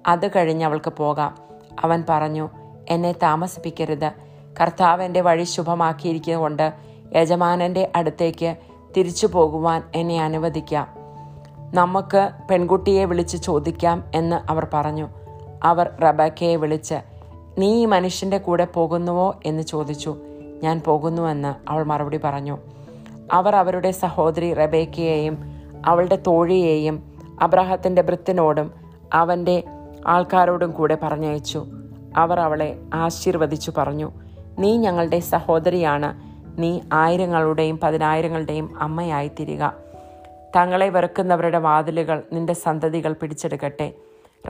അത് 0.08 0.28
കഴിഞ്ഞ് 0.28 0.66
അവൾക്ക് 0.66 0.94
പോകാം. 0.94 1.38
അവൻ 1.84 2.04
പറഞ്ഞു 2.10 2.50
എന്നെ 2.90 3.12
താമസിപ്പിക്കരുത്. 3.12 4.12
കർത്താവ് 4.62 5.04
എന്റെ 5.04 5.22
വഴി 5.22 5.44
ശുഭമാക്കിയിരിക്കുന്നതുകൊണ്ട് 5.44 6.74
യജമാനന്റെ 7.16 7.92
അടുത്തേക്ക് 7.96 8.56
തിരിച്ചു 8.98 9.28
പോകുവാൻ 9.28 9.84
എന്നെ 9.96 10.24
അനുവദിക്കാം. 10.24 10.88
നമുക്ക് 11.74 12.30
പെൺകുട്ടിയെ 12.50 13.06
വിളിച്ച് 13.06 13.38
ചോദിക്കാം 13.38 14.04
എന്ന് 14.16 14.52
അവർ 14.52 14.68
പറഞ്ഞു. 14.74 15.10
അവർ 15.64 15.90
റബക്കയെ 16.04 16.56
വിളിച്ച് 16.56 16.96
നീ 17.58 17.74
ഈ 17.74 17.86
മനുഷ്യന്റെ 17.86 18.38
കൂടെ 18.38 18.66
പോകുന്നുവോ? 18.66 19.36
എന്ന് 19.46 19.64
ചോദിച്ചു. 19.64 20.18
ഞാൻ 20.64 20.82
പോകുന്നുവെന്ന് 20.88 21.72
അവൾ 21.72 21.84
മറുപടി 21.84 22.20
പറഞ്ഞു. 22.24 22.58
അവർ 23.32 23.56
അവരുടെ 23.56 23.92
സഹോദരി 23.92 24.54
റബേക്കയെയും 24.54 25.38
അവളുടെ 25.86 26.20
തോഴിയെയും 26.28 27.14
അബ്രഹത്തിന്റെ 27.42 28.02
ഭൃത്തിനോടും 28.02 28.72
അവന്റെ 29.14 29.64
ആൾക്കാരോടും 30.08 30.72
കൂടെ 30.72 30.98
പറഞ്ഞയച്ചു. 31.04 31.66
അവർ 32.18 32.40
അവളെ 32.40 32.78
ആശീർവദിച്ചു 32.94 33.72
പറഞ്ഞു 33.78 34.12
നീ 34.60 34.78
ഞങ്ങളുടെ 34.78 35.20
സഹോദരിയാണ്. 35.20 36.34
നീ 36.62 36.80
ആയിരങ്ങളുടെയും 36.94 37.80
പതിനായിരങ്ങളുടെയും 37.84 38.82
അമ്മയായി 38.82 39.28
തീരുക. 39.28 39.74
തങ്ങളെ 40.56 40.90
വെറുക്കുന്നവരുടെ 40.90 41.58
വാതിലുകൾ 41.58 42.24
നിന്റെ 42.34 42.54
സന്തതികൾ 42.54 43.14
പിടിച്ചെടുക്കട്ടെ. 43.14 43.92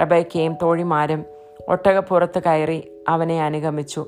റബേക്കയും 0.02 0.56
തോഴിമാരും 0.62 1.26
ഒട്ടകപ്പുറത്ത് 1.68 2.44
കയറി 2.44 2.92
അവനെ 3.10 3.44
അനുഗമിച്ചു. 3.44 4.06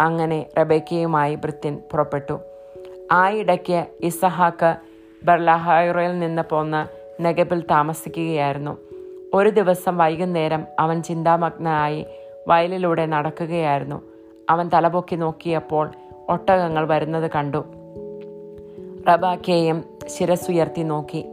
അങ്ങനെ 0.00 0.46
റബേക്കയുമായി 0.58 1.34
ഭൃത്യൻ 1.34 1.78
പുറപ്പെട്ടു. 1.92 2.40
ആ 3.12 3.30
ഇടയ്ക്ക് 3.30 3.86
ഇസഹാക്ക് 4.02 4.76
ബർലഹായുറയിൽ 5.24 6.18
നിന്ന് 6.18 6.42
പോന്ന് 6.42 7.04
നെഗബിൽ 7.24 7.60
താമസിക്കുകയായിരുന്നു. 7.60 8.76
ഒരു 9.34 9.48
ദിവസം 9.48 9.96
വൈകുന്നേരം 9.96 10.64
അവൻ 10.80 11.02
ചിന്താമഗ്നനായി 11.02 12.06
വയലിലൂടെ 12.48 13.06
നടക്കുകയായിരുന്നു. 13.06 14.02
അവൻ 14.50 14.70
തലപൊക്കി 14.74 15.16
നോക്കിയപ്പോൾ 15.16 15.90
ഒട്ടകങ്ങൾ 16.28 16.86
വരുന്നത് 16.86 17.30
കണ്ടു. 17.30 17.64
റബാക്കയെയും 19.08 19.84
ശിരസുയർത്തി 20.06 20.82
നോക്കി. 20.82 21.24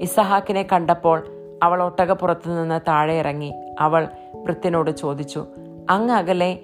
ഇസഹാക്കിനെ 0.00 0.66
കണ്ടപ്പോൾ 0.72 1.22
അവൾ 1.62 1.82
ഒട്ടകപ്പുറത്തു 1.82 2.48
നിന്ന് 2.48 2.80
താഴെ 2.88 3.14
ഇറങ്ങി 3.14 3.52
അവൾ 3.80 4.08
വൃത്തിനോട് 4.34 4.90
ചോദിച്ചു 4.90 5.46
അങ്ങ് 5.90 6.14
അകലെ 6.14 6.58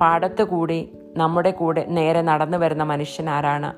പാടത്തു 0.00 0.42
കൂടി 0.42 0.98
നമ്മുടെ 1.16 1.50
കൂടെ 1.50 1.84
നേരെ 1.88 2.22
നടന്നു 2.22 2.58
വരുന്ന 2.58 2.82
മനുഷ്യൻ 2.82 3.30
ആരാണ്? 3.30 3.74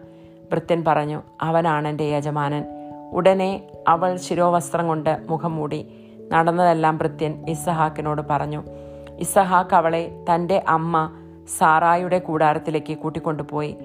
വൃത്യൻ 0.53 0.85
പറഞ്ഞു 0.85 1.23
അവനാണ് 1.41 1.89
എന്റെ 1.89 2.05
യജമാനൻ. 2.05 2.65
ഉടനെ 3.13 3.63
അവൾ 3.89 4.17
ശിരോവസ്ത്രം 4.17 4.89
കൊണ്ട് 4.89 5.19
മുഖം 5.29 5.57
മൂടി. 5.57 5.87
നടന്നതെല്ലാം 6.33 6.99
വൃത്യൻ 6.99 7.45
ഇസഹാക്കിനോട് 7.49 8.23
പറഞ്ഞു. 8.31 8.63
ഇസഹാക്ക് 9.23 9.75
അവളെ 9.75 10.25
തന്റെ 10.35 10.65
അമ്മ 10.69 11.13
സാറായുടെ 11.59 12.19
കൂടാരത്തിലേക്ക് 12.19 12.99
കൂട്ടിക്കൊണ്ടുപോയി. 12.99 13.77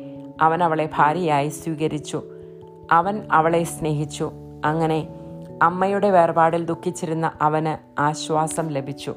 അവൻ 0.41 0.63
അവളെ 0.63 0.89
ഭാര്യയായി 0.95 1.49
സ്വീകരിച്ചു. 1.49 2.23
അവൻ 2.91 3.27
അവളെ 3.31 3.63
സ്നേഹിച്ചു. 3.63 4.31
അങ്ങനെ 4.65 5.07
അമ്മയുടെ 5.61 6.09
വേർപാടിൽ 6.11 6.65
ദുഃഖിച്ചിരുന്ന 6.65 7.31
അവന് 7.41 8.01
ആശ്വാസം 8.01 8.67
ലഭിച്ചു. 8.67 9.13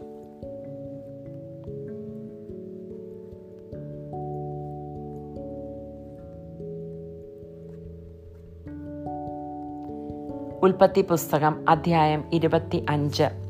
ഉൽപ്പത്തി 10.62 11.02
പുസ്തകം 11.02 11.64
അധ്യായം 11.68 12.24
ഇരുപത്തി 12.32 12.86
അഞ്ച് 12.90 13.49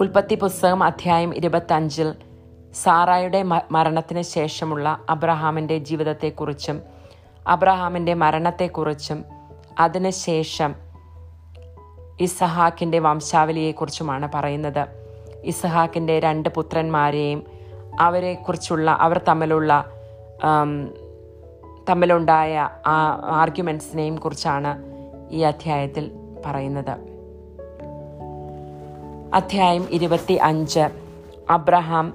ഉൽപ്പത്തി 0.00 0.34
പുസ്തകം 0.34 0.82
അധ്യായം 0.82 1.34
ഇരുപത്തി 1.34 1.72
അഞ്ചിൽ 1.72 2.14
സാറായുടെ 2.74 3.42
മരണത്തിന് 3.70 4.22
ശേഷമുള്ള 4.22 5.00
അബ്രഹാമിന്റെ 5.08 5.78
ജീവിതത്തെക്കുറിച്ചും 5.78 6.82
അബ്രഹാമിന്റെ 7.46 8.14
മരണത്തെക്കുറിച്ചും 8.14 9.24
അതിനുശേഷം 9.80 10.74
ഇസഹാക്കിന്റെ 12.20 12.98
വംശാവലിയെക്കുറിച്ചുമാണ് 12.98 14.28
പറയുന്നത്. 14.34 14.88
ഇസഹാക്കിന്റെ 15.44 16.20
രണ്ട് 16.20 16.48
പുത്രന്മാരെയും 16.48 17.44
അവരെക്കുറിച്ചുള്ള 18.00 18.90
അവർ 18.90 19.20
തമ്മിലുള്ള 19.28 19.86
തമ്മിലുണ്ടായ 21.90 22.68
ആ 22.86 23.20
ആർഗ്യുമെൻസിനെയും 23.24 24.16
കുറിച്ചാണ് 24.16 24.78
ഈ 25.30 25.40
അധ്യായത്തിൽ 25.40 26.12
പറയുന്നത്. 26.46 27.11
അധ്യായം 29.34 29.86
ഇരുപത്തി 29.90 30.34
അഞ്ച് 30.34 30.88
അബ്രഹാം 31.50 32.14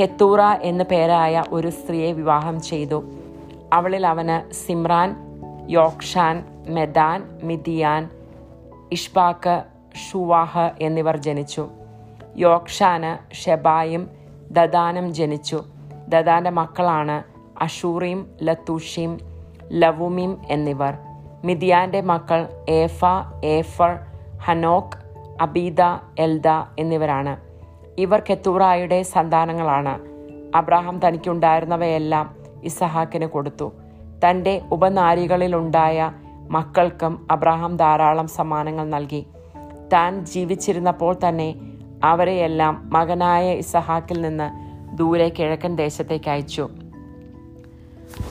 കെത്തൂറ 0.00 0.42
എന്നു 0.42 0.84
പേരായ 0.84 1.44
ഒരു 1.52 1.70
സ്ത്രീയെ 1.70 2.12
വിവാഹം 2.12 2.60
ചെയ്തു. 2.60 3.04
അവളിൽ 3.72 4.06
അവന് 4.06 4.52
സിമ്രാൻ 4.52 5.16
യോക്ഷാൻ 5.70 6.44
മെദാൻ 6.68 7.40
മിതിയാൻ 7.42 8.10
ഇഷ്ബാക്ക് 8.92 9.62
ഷുവാഹ് 10.10 10.70
എന്നിവർ 10.80 11.16
ജനിച്ചു. 11.16 11.68
യോക്ഷാന് 12.36 13.34
ഷെബായും 13.34 14.10
ദദാനും 14.50 15.14
ജനിച്ചു. 15.14 15.64
ദദാന്റെ 16.08 16.50
മക്കളാണ് 16.50 17.22
അഷൂറിം 17.62 18.26
ലത്തൂഷിം 18.42 19.18
ലവുമിം 19.72 20.38
എന്നിവർ. 20.48 20.94
മിതിയാന്റെ 21.44 22.00
മക്കൾ 22.00 22.48
ഏഫ 22.68 23.04
ഏഫർ 23.44 23.98
ഹനോക്ക് 24.42 25.07
അബീദ 25.40 25.80
എൽദ 26.18 26.48
എന്നിവരാണ്. 26.78 27.36
ഇവർ 27.98 28.22
കെത്തൂറായുടെ 28.30 29.02
സന്താനങ്ങളാണ്. 29.02 29.98
അബ്രാഹാം 30.56 31.00
തനിക്കുണ്ടായിരുന്നവയെല്ലാം 31.06 32.34
ഇസഹാക്കിന് 32.64 33.26
കൊടുത്തു. 33.26 33.72
തന്റെ 34.24 34.62
ഉപനാരികളിലുണ്ടായ 34.72 36.12
മക്കൾക്കും 36.50 37.26
അബ്രാഹാം 37.30 37.76
ധാരാളം 37.76 38.28
സമ്മാനങ്ങൾ 38.28 38.84
നൽകി. 38.84 39.26
താൻ 39.92 40.24
ജീവിച്ചിരുന്നപ്പോൾ 40.24 41.16
തന്നെ 41.28 41.54
അവരെയെല്ലാം 42.04 42.90
മകനായ 42.92 43.52
ഇസഹാക്കിൽ 43.52 44.20
നിന്ന് 44.20 44.68
ദൂരെ 44.96 45.28
കിഴക്കൻ 45.28 45.76
ദേശത്തേക്ക് 45.76 46.30
അയച്ചു. 46.30 46.68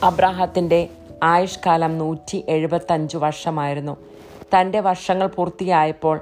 അബ്രാഹത്തിന്റെ 0.03 0.89
ആയുഷ്കാലം 1.23 1.97
നൂറ്റി 1.97 2.45
എഴുപത്തഞ്ച് 2.49 3.17
വർഷമായിരുന്നു. 3.17 3.97
തന്റെ 4.55 4.79
വർഷങ്ങൾ 4.79 5.27
പൂർത്തിയായപ്പോൾ 5.27 6.19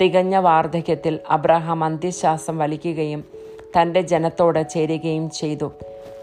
തികഞ്ഞ 0.00 0.36
വാർദ്ധക്യത്തിൽ 0.36 1.18
അബ്രഹാം 1.30 1.84
അന്ത്യശ്വാസം 1.84 2.58
വലിക്കുകയും 2.58 3.24
തന്റെ 3.76 4.00
ജനത്തോട് 4.00 4.68
ചേരുകയും 4.68 5.30
ചെയ്തു. 5.30 5.72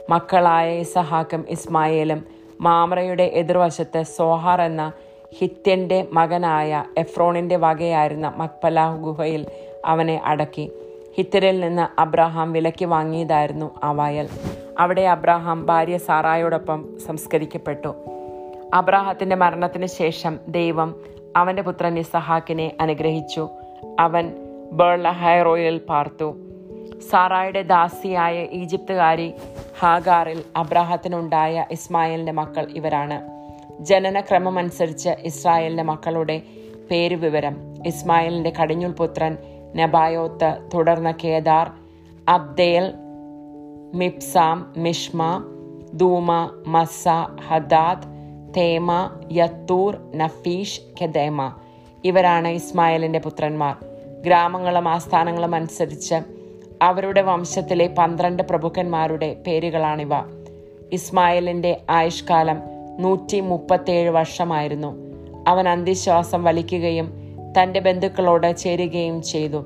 മക്കളായ 0.10 0.76
ഇസഹാക്കും 0.76 1.46
ഇസ്മായേലും 1.50 2.26
മാമറയുടെ 2.62 3.24
എതിർവശത്ത് 3.24 4.04
സോഹാർ 4.04 4.62
എന്ന 4.62 4.92
ഹിത്യന്റെ 5.40 6.08
മകനായ 6.14 6.84
എഫ്രോണിന്റെ 6.98 7.56
വകയായിരുന്ന 7.56 8.34
മക്പലാഹ് 8.38 8.98
ഗുഹയിൽ 8.98 9.46
അവനെ 9.86 10.22
അടക്കി. 10.26 10.72
ഹിത്തരിൽ 11.18 11.60
നിന്ന് 11.60 12.02
അബ്രഹാം 12.02 12.54
വിലയ്ക്ക് 12.54 12.86
വാങ്ങിയതായിരുന്നു 12.86 13.72
ആ 13.84 13.92
വയൽ. 13.92 14.30
അവിടെ 14.80 15.02
അബ്രഹാം 15.02 15.66
ഭാര്യ 15.66 15.98
സാറായോടൊപ്പം 15.98 17.00
സംസ്കരിക്കപ്പെട്ടു. 17.00 17.96
അബ്രാഹത്തിന്റെ 18.74 19.36
മരണത്തിന് 19.36 19.86
ശേഷം 19.86 20.40
ദൈവം 20.48 20.96
അവന്റെ 21.36 21.62
പുത്രൻ 21.62 22.00
ഇസഹാക്കിനെ 22.00 22.72
അനുഗ്രഹിച്ചു. 22.82 23.50
അവൻ 24.00 24.32
ബേർലഹൈറോയിൽ 24.72 25.78
പാർത്തു. 25.78 26.36
സാറായുടെ 27.10 27.62
ദാസിയായ 27.62 28.44
ഈജിപ്തുകാരി 28.44 29.34
ഹാഗാറിൽ 29.80 30.44
അബ്രാഹത്തിനുണ്ടായ 30.56 31.66
ഇസ്മായിലിന്റെ 31.72 32.32
മക്കൾ 32.32 32.68
ഇവരാണ്. 32.76 33.22
ജനനക്രമമനുസരിച്ച് 33.84 35.10
ഇസ്രായേലിന്റെ 35.10 35.84
മക്കളുടെ 35.84 36.42
പേരുവിവരം. 36.92 37.54
വിവരം 37.54 37.88
ഇസ്മായിലിന്റെ 37.88 38.54
കടിഞ്ഞുൽ 38.62 38.92
പുത്രൻ 38.92 39.38
നബായോത്ത് 39.76 40.70
തുടർന്ന് 40.74 41.14
Kedar 41.24 41.72
Abdel 42.30 42.94
Mibsam 43.94 44.74
Mishma 44.78 45.44
Dumah 45.94 46.50
Massa 46.68 47.08
Hadad 47.48 48.04
Tema 48.58 49.10
Jetur 49.32 50.12
Naphish 50.16 50.82
Kedemah. 51.02 51.52
ഇവരാണ് 52.06 52.48
ഇസ്മായിലിന്റെ 52.48 53.20
പുത്രന്മാർ. 53.20 53.76
ഗ്രാമങ്ങളും 54.26 54.90
ആസ്ഥാനങ്ങളും 54.90 55.56
അനുസരിച്ച് 55.56 56.16
അവരുടെ 56.82 57.22
വംശത്തിലെ 57.22 57.96
പന്ത്രണ്ട് 57.98 58.44
പ്രഭുക്കന്മാരുടെ 58.44 59.36
പേരുകളാണിവ. 59.48 60.10
ഇസ്മായിലിന്റെ 60.92 61.82
ആയുഷ്കാലം 61.90 62.62
നൂറ്റി 63.00 63.40
മുപ്പത്തേഴ് 63.40 64.10
വർഷമായിരുന്നു. 64.10 64.96
അവൻ 65.48 65.70
അന്ത്യശ്വാസം 65.70 66.44
വലിക്കുകയും 66.44 67.14
തന്റെ 67.62 67.80
ബന്ധുക്കളോട് 67.80 68.58
ചേരുകയും 68.58 69.22
ചെയ്തു. 69.22 69.66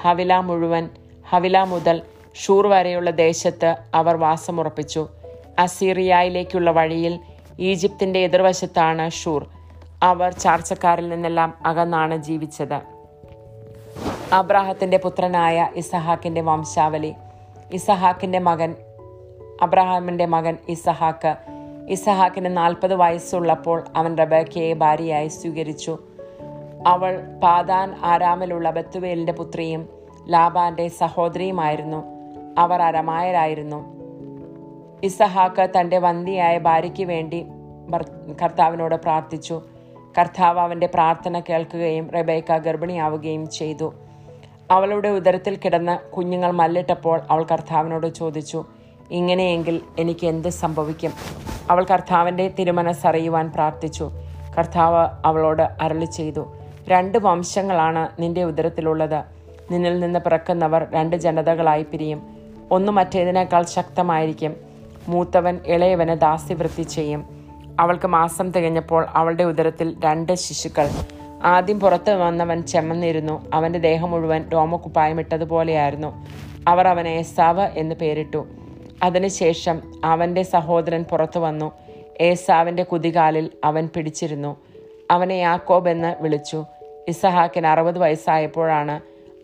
ഹവില 0.00 0.38
മുഴുവൻ 0.38 0.88
ഹവില 1.28 1.62
മുതൽ 1.62 2.02
ഷൂർ 2.34 2.66
വരെയുള്ള 2.66 3.10
ദേശത്ത് 3.10 3.76
അവർ 3.94 4.16
വാസമുറപ്പിച്ചു. 4.16 5.08
അസീറിയയിലേക്കുള്ള 5.58 6.70
വഴിയിൽ 6.70 7.18
ഈജിപ്തിന്റെ 7.60 8.18
എതിർവശത്താണ് 8.18 9.10
ഷൂർ. 9.10 9.46
അവർ 10.02 10.32
ചാർച്ചക്കാരിൽ 10.32 11.08
നിന്നെല്ലാം 11.08 11.54
അകന്നാണ് 11.66 12.16
ജീവിച്ചത്. 12.16 12.80
അബ്രാഹത്തിന്റെ 14.32 14.96
പുത്രനായ 14.96 15.68
ഇസഹാക്കിന്റെ 15.76 16.40
വംശാവലി. 16.40 17.14
ഇസഹാക്കിന്റെ 17.72 18.38
മകൻ 18.38 18.74
അബ്രഹാമിന്റെ 19.62 20.26
മകൻ 20.26 20.56
ഇസഹാക്ക്. 20.68 21.36
ഇസഹാക്കിന് 21.88 22.56
നാൽപ്പത് 22.56 22.94
വയസ്സുള്ളപ്പോൾ 22.94 23.84
അവൻ 23.96 24.18
റബേക്കയെ 24.18 24.72
ഭാര്യയായി 24.72 25.28
സ്വീകരിച്ചു. 25.28 25.98
അവൾ 26.86 27.20
പാതാൻ 27.42 27.94
ആരാമിലുള്ള 28.02 28.70
ബത്തുവേലിന്റെ 28.70 29.32
പുത്രിയും 29.32 29.88
ലാബാന്റെ 30.28 30.88
സഹോദരിയുമായിരുന്നു. 30.88 32.04
അവർ 32.58 32.82
അരമായരായിരുന്നു. 32.82 33.98
ഇസഹാക്ക് 35.02 35.70
തന്റെ 35.80 35.98
വന്ധിയായ 35.98 36.58
ഭാര്യയ്ക്ക് 36.58 37.04
വേണ്ടി 37.04 37.46
കർത്താവിനോട് 38.42 38.94
പ്രാർത്ഥിച്ചു. 38.94 39.62
കർത്താവ് 40.18 40.60
അവന്റെ 40.60 40.86
പ്രാർത്ഥന 40.86 41.40
കേൾക്കുകയും 41.40 42.10
റബേക്ക 42.10 42.56
ഗർഭിണിയാവുകയും 42.56 43.50
ചെയ്തു. 43.50 43.94
അവളുടെ 44.70 45.08
ഉദരത്തിൽ 45.08 45.56
കിടന്ന് 45.56 46.10
കുഞ്ഞുങ്ങൾ 46.10 46.50
മല്ലിട്ടപ്പോൾ 46.50 47.20
അവൾ 47.30 47.46
കർത്താവിനോട് 47.52 48.14
ചോദിച്ചു 48.14 48.64
ഇങ്ങനെയെങ്കിൽ 49.10 49.80
എനിക്ക് 49.98 50.26
എന്ത് 50.26 50.48
സംഭവിക്കും? 50.48 51.12
അവൾ 51.70 51.84
കർത്താവിന്റെ 51.84 52.48
തിരുമനസ്സറിയുവാൻ 52.48 53.52
പ്രാർത്ഥിച്ചു. 53.52 54.10
കർത്താവ് 54.58 55.08
അവളോട് 55.24 55.62
അരളി 55.62 56.04
ചെയ്തു 56.04 56.52
രണ്ട് 56.88 57.18
വംശങ്ങളാണ് 57.18 58.08
നിന്റെ 58.20 58.44
ഉദരത്തിലുള്ളത്. 58.44 59.24
നിന്നിൽ 59.70 60.00
നിന്ന് 60.00 60.18
പിറക്കുന്നവർ 60.18 60.86
രണ്ട് 60.90 61.16
ജനതകളായി 61.16 61.82
പിരിയും. 61.82 62.22
ഒന്ന് 62.70 62.92
മറ്റേതിനേക്കാൾ 62.92 63.62
ശക്തമായിരിക്കും. 63.62 64.56
മൂത്തവൻ 65.08 65.60
ഇളയവന് 65.66 66.20
ദാസ്യവൃത്തി 66.20 66.82
ചെയ്യും. 66.82 67.37
അവൾക്ക് 67.78 68.06
മാസം 68.06 68.50
തികഞ്ഞപ്പോൾ 68.50 69.06
അവളുടെ 69.14 69.44
ഉദരത്തിൽ 69.44 69.96
രണ്ട് 70.04 70.34
ശിശുക്കൾ. 70.34 70.88
ആദ്യം 71.44 71.80
പുറത്തു 71.80 72.10
വന്നവൻ 72.10 72.62
ചെമ്മന്നിരുന്നു. 72.62 73.46
അവന്റെ 73.54 73.78
ദേഹം 73.78 74.10
മുഴുവൻ 74.10 74.48
രോമക്കുപ്പായമിട്ടതുപോലെയായിരുന്നു 74.48 76.26
അവർ 76.68 76.88
അവനെ 76.88 77.08
ഏസാവ് 77.08 77.68
എന്ന് 77.76 77.94
പേരിട്ടു. 77.94 78.46
അതിനുശേഷം 79.02 79.82
അവന്റെ 80.04 80.42
സഹോദരൻ 80.42 81.04
പുറത്തു 81.10 81.38
വന്നു. 81.38 81.72
ഏസാവിന്റെ 82.20 82.82
കുതികാലിൽ 82.82 83.50
അവൻ 83.64 83.88
പിടിച്ചിരുന്നു. 83.96 84.56
അവനെ 85.10 85.34
യാക്കോബ് 85.34 85.88
എന്ന് 85.88 86.16
വിളിച്ചു. 86.20 86.64
ഇസഹാക്കിന് 87.08 87.66
അറുപത് 87.66 87.98
വയസ്സായപ്പോഴാണ് 87.98 89.00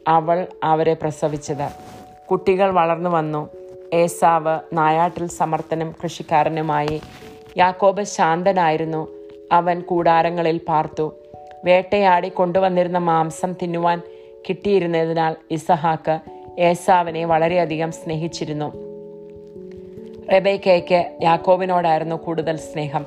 അവൾ 0.08 0.46
അവരെ 0.64 0.94
പ്രസവിച്ചത്. 0.94 1.68
കുട്ടികൾ 2.30 2.70
വളർന്നു 2.70 3.10
വന്നു. 3.10 3.48
ഏസാവ് 3.92 4.58
നായാട്ടിൽ 4.72 5.26
സമർത്ഥനും 5.26 5.94
കൃഷിക്കാരനുമായി 6.04 7.00
യാക്കോബ് 7.56 8.02
ശാന്തനായിരുന്നു. 8.02 9.08
അവൻ 9.52 9.80
കൂടാരങ്ങളിൽ 9.80 10.60
പാർത്തു. 10.68 11.14
വേട്ടയാടി 11.64 12.28
കൊണ്ടുവന്നിരുന്ന 12.28 12.98
മാംസം 12.98 13.54
തിന്നുവാൻ 13.62 14.02
കിട്ടിയിരുന്നതിനാൽ 14.48 15.36
ഇസഹാക്ക് 15.50 16.18
ഏസാവിനെ 16.58 17.24
വളരെയധികം 17.24 17.92
സ്നേഹിച്ചിരുന്നു. 17.92 18.72
റെബേക്കയ്ക്ക് 20.32 21.18
യാക്കോബിനോടായിരുന്നു 21.22 22.16
കൂടുതൽ 22.16 22.56
സ്നേഹം. 22.56 23.06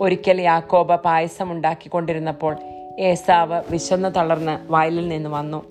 ഒരിക്കൽ 0.00 0.40
യാക്കോബ് 0.40 0.94
പായസം 0.94 1.52
ഉണ്ടാക്കിക്കൊണ്ടിരുന്നപ്പോൾ 1.52 2.56
ഏസാവ് 2.98 3.62
വിശന്നു 3.70 4.08
തളർന്ന് 4.08 4.72
വയലിൽ 4.72 5.08
നിന്ന് 5.08 5.30
വന്നു. 5.30 5.64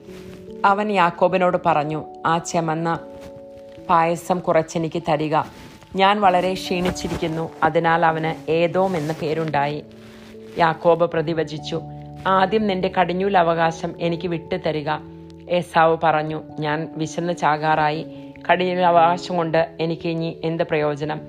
അവൻ 0.66 0.92
യാക്കോബിനോട് 0.92 1.58
പറഞ്ഞു 1.66 2.06
ആ 2.26 2.38
ചെമന്ന 2.38 3.00
പായസം 3.90 4.40
കുറച്ചെനിക്ക് 4.40 5.04
തരിക. 5.10 5.38
ഞാൻ 5.96 6.22
വളരെ 6.22 6.54
ക്ഷീണിച്ചിരിക്കുന്നു. 6.54 7.52
അതിനാൽ 7.64 8.06
അവന് 8.06 8.52
ഏതോം 8.52 8.98
എന്ന 8.98 9.16
പേരുണ്ടായി. 9.22 9.84
യാക്കോബ് 10.58 11.12
പ്രതിവചിച്ചു 11.12 11.82
ആദ്യം 12.28 12.68
നിന്റെ 12.68 12.92
കടിഞ്ഞൂൽ 13.00 13.38
അവകാശം 13.38 13.96
എനിക്ക് 14.00 14.28
വിട്ടു 14.28 14.56
തരിക 14.56 14.90
ഏസാവ് 15.50 15.98
പറഞ്ഞു 16.04 16.44
ഞാൻ 16.60 16.90
വിശന്ന് 16.98 17.34
ചാകാറായി. 17.34 18.06
കടിഞ്ഞൂൽ 18.52 18.86
അവകാശം 18.86 19.38
കൊണ്ട് 19.38 19.78
എനിക്ക് 19.80 20.10
ഇനി 20.10 20.42
എന്ത് 20.44 20.64
പ്രയോജനം? 20.64 21.22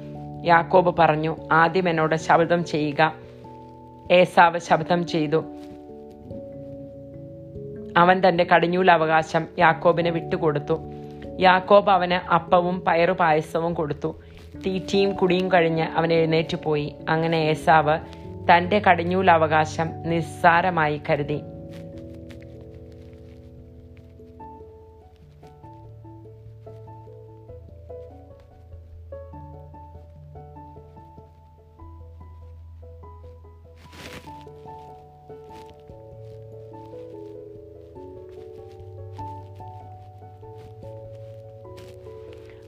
യാക്കോബ് 0.45 0.97
പറഞ്ഞു 0.99 1.37
ആദ്യം 1.53 1.89
എന്നോട് 1.89 2.17
ശബ്ദം 2.17 2.65
ചെയ്യുക. 2.65 3.15
ഏസാവ് 4.13 4.59
ശബ്ദം 4.59 5.07
ചെയ്തു 5.07 5.45
അവൻ 7.97 8.23
തന്റെ 8.29 8.45
കടിഞ്ഞൂൽ 8.45 8.91
അവകാശം 8.91 9.47
യാക്കോബിന് 9.59 10.09
വിട്ടുകൊടുത്തു. 10.09 10.81
യാക്കോബ് 11.41 11.91
അവന് 11.91 12.31
അപ്പവും 12.33 12.85
പയറു 12.87 13.13
പായസവും 13.13 13.75
കൊടുത്തു. 13.75 14.17
തീറ്റിയും 14.67 15.13
കുടിയും 15.13 15.53
കഴിഞ്ഞ് 15.53 15.83
അവൻ 15.83 16.13
എഴുന്നേറ്റ് 16.13 16.57
പോയി. 16.57 16.95
അങ്ങനെ 17.09 17.37
ഏസാവ് 17.37 17.99
തന്റെ 18.51 18.79
കടിഞ്ഞൂൽ 18.79 19.31
അവകാശം 19.31 20.03
നിസ്സാരമായി 20.03 21.01
കരുതി. 21.11 21.41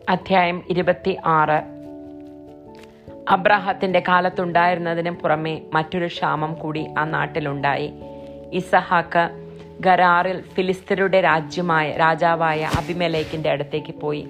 അധ്യായം 0.09 0.63
ഇരുപത്തി 0.69 1.19
ആറ്. 1.25 1.82
അബ്രാഹത്തിന്റെ 3.33 4.03
കാലത്തുണ്ടായിരുന്നതിന് 4.09 5.11
പുറമെ 5.11 5.61
മറ്റൊരു 5.73 6.07
ക്ഷാമം 6.07 6.55
കൂടി 6.55 6.87
ആ 6.99 7.05
നാട്ടിലുണ്ടായി. 7.05 7.93
ഇസഹാക്ക് 8.53 9.31
ഗരാറിൽ 9.81 10.43
ഫിലിസ്തരുടെ 10.43 11.21
രാജ്യമായ 11.21 11.93
രാജാവായ 11.93 12.71
അഭിമലേക്കിന്റെ 12.79 13.51
അടുത്തേക്ക് 13.51 13.95
പോയി. 13.95 14.29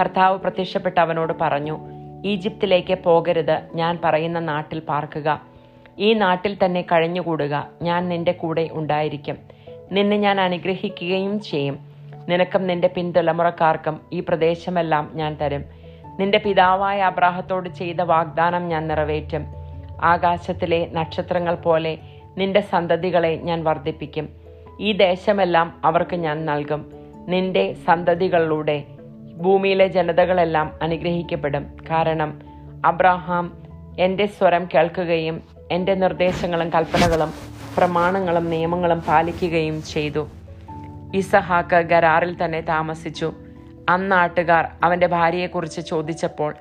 കർത്താവ് 0.00 0.38
പ്രത്യക്ഷപ്പെട്ട് 0.38 1.00
അവനോട് 1.00 1.32
പറഞ്ഞു 1.40 1.78
ഈജിപ്തിലേക്ക് 2.24 2.98
പോകരുത് 2.98 3.62
ഞാൻ 3.74 3.98
പറയുന്ന 4.04 4.38
നാട്ടിൽ 4.38 4.78
പാർക്കുക. 4.78 5.42
ഈ 5.98 6.12
നാട്ടിൽ 6.12 6.56
തന്നെ 6.64 6.82
കഴിഞ്ഞുകൂടുക 6.82 7.68
ഞാൻ 7.82 8.08
നിന്റെ 8.08 8.32
കൂടെ 8.32 8.68
ഉണ്ടായിരിക്കും. 8.72 9.38
നിന്നെ 9.92 10.16
ഞാൻ 10.16 10.40
അനുഗ്രഹിക്കുകയും 10.40 11.40
ചെയ്യും. 11.40 11.78
നിനക്കും 12.28 12.66
നിന്റെ 12.66 12.88
പിൻതലമുറക്കാർക്കും 12.88 14.00
ഈ 14.12 14.20
പ്രദേശമെല്ലാം 14.20 15.10
ഞാൻ 15.14 15.34
തരും. 15.34 15.81
നിന്റെ 16.22 16.38
പിതാവായ 16.38 17.00
അബ്രാഹത്തോട് 17.00 17.68
ചെയ്ത 17.68 18.00
വാഗ്ദാനം 18.00 18.68
ഞാൻ 18.68 18.88
നിറവേറ്റും. 18.88 19.46
ആകാശത്തിലെ 20.02 20.88
നക്ഷത്രങ്ങൾ 20.92 21.54
പോലെ 21.54 21.98
നിന്റെ 22.38 22.60
സന്തതികളെ 22.60 23.40
ഞാൻ 23.42 23.64
വർദ്ധിപ്പിക്കും. 23.64 24.28
ഈ 24.80 24.92
ദേശമെല്ലാം 24.92 25.80
അവർക്ക് 25.84 26.16
ഞാൻ 26.16 26.44
നൽകും. 26.44 26.92
നിന്റെ 27.28 27.72
സന്തതികളിലൂടെ 27.72 28.84
ഭൂമിയിലെ 29.36 29.86
ജനതകളെല്ലാം 29.86 30.72
അനുഗ്രഹിക്കപ്പെടും. 30.82 31.76
കാരണം 31.90 32.38
അബ്രാഹാം 32.84 33.56
എന്റെ 33.98 34.26
സ്വരം 34.26 34.68
കേൾക്കുകയും 34.74 35.42
എന്റെ 35.70 35.94
നിർദ്ദേശങ്ങളും 35.94 36.70
കൽപ്പനകളും 36.72 37.32
പ്രമാണങ്ങളും 37.76 38.50
നിയമങ്ങളും 38.50 39.00
പാലിക്കുകയും 39.00 39.82
ചെയ്തു. 39.82 40.28
ഇസഹാക്ക് 41.14 41.76
ഗരാറിൽ 41.76 42.44
തന്നെ 42.44 42.60
താമസിച്ചു. 42.60 43.32
അന്നാട്ടുകാർ 43.88 44.68
അവന്റെ 44.82 45.06
ഭാര്യയെക്കുറിച്ച് 45.06 45.80
ചോദിച്ചപ്പോൾ 45.80 46.54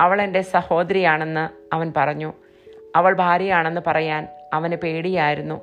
അവൾ 0.00 0.22
എന്റെ 0.22 0.40
സഹോദരിയാണെന്ന് 0.40 1.74
അവൻ 1.74 1.92
പറഞ്ഞു. 1.96 2.32
അവൾ 2.96 3.14
ഭാര്യയാണെന്ന് 3.14 3.80
പറയാൻ 3.86 4.28
അവന് 4.52 4.76
പേടിയായിരുന്നു. 4.76 5.60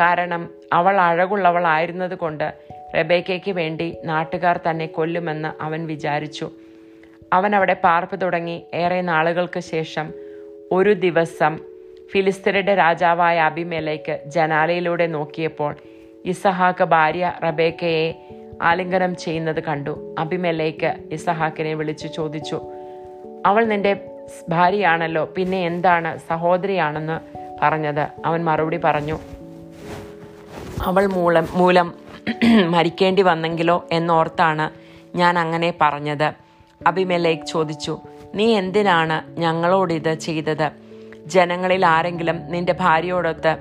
കാരണം 0.00 0.50
അവൾ 0.72 1.00
അഴകുള്ളവളായിരുന്നത് 1.00 2.14
കൊണ്ട് 2.14 2.54
റബേക്കയ്ക്ക് 2.98 3.50
വേണ്ടി 3.50 3.96
നാട്ടുകാർ 4.04 4.60
തന്നെ 4.70 4.86
കൊല്ലുമെന്ന് 4.86 5.62
അവൻ 5.62 5.86
വിചാരിച്ചു. 5.86 6.50
അവൻ 7.32 7.56
അവിടെ 7.56 7.76
പാർപ്പ് 7.84 8.20
തുടങ്ങി 8.20 8.66
ഏറെ 8.74 9.00
നാളുകൾക്ക് 9.00 9.60
ശേഷം 9.60 10.12
ഒരു 10.72 10.92
ദിവസം 10.92 11.58
ഫിലിസ്തീനയുടെ 12.12 12.74
രാജാവായ 12.74 13.40
അബിമേലേക്ക് 13.40 14.20
ജനാലയിലൂടെ 14.26 15.06
നോക്കിയപ്പോൾ 15.06 15.76
ഇസഹാക്ക് 16.24 16.84
ഭാര്യ 16.84 17.32
റബേക്കയെ 17.44 18.31
ആലിംഗനം 18.62 19.16
ചെയ്യുന്നത് 19.16 19.60
കണ്ടു. 19.62 20.14
അഭിമലേക്ക് 20.18 20.94
ഇസഹാക്കിനെ 21.12 21.74
വിളിച്ചു 21.74 22.06
ചോദിച്ചു 22.06 22.60
അവൾ 23.46 23.64
നിന്റെ 23.64 23.92
ഭാര്യയാണല്ലോ 24.48 25.24
പിന്നെ 25.36 25.66
എന്താണ് 25.66 26.18
സഹോദരിയാണെന്ന് 26.18 27.20
പറഞ്ഞത്? 27.62 28.08
അവൻ 28.24 28.44
മറുപടി 28.44 28.80
പറഞ്ഞു 28.84 29.18
അവൾ 30.82 31.06
മൂലം 31.06 31.48
മൂലം 31.54 31.94
മരിക്കേണ്ടി 32.68 33.22
വന്നെങ്കിലോ 33.22 33.84
എന്നോർത്താണ് 33.92 34.70
ഞാൻ 35.16 35.38
അങ്ങനെ 35.38 35.74
പറഞ്ഞത്. 35.80 36.32
അഭിമലേക്ക് 36.86 37.42
ചോദിച്ചു 37.42 38.00
നീ 38.34 38.46
എന്തിനാണ് 38.54 39.40
ഞങ്ങളോടിത് 39.40 40.14
ചെയ്തത്? 40.14 40.70
ജനങ്ങളിൽ 41.26 41.86
ആരെങ്കിലും 41.86 42.50
നിന്റെ 42.50 42.74
ഭാര്യയോടൊത്ത് 42.80 43.56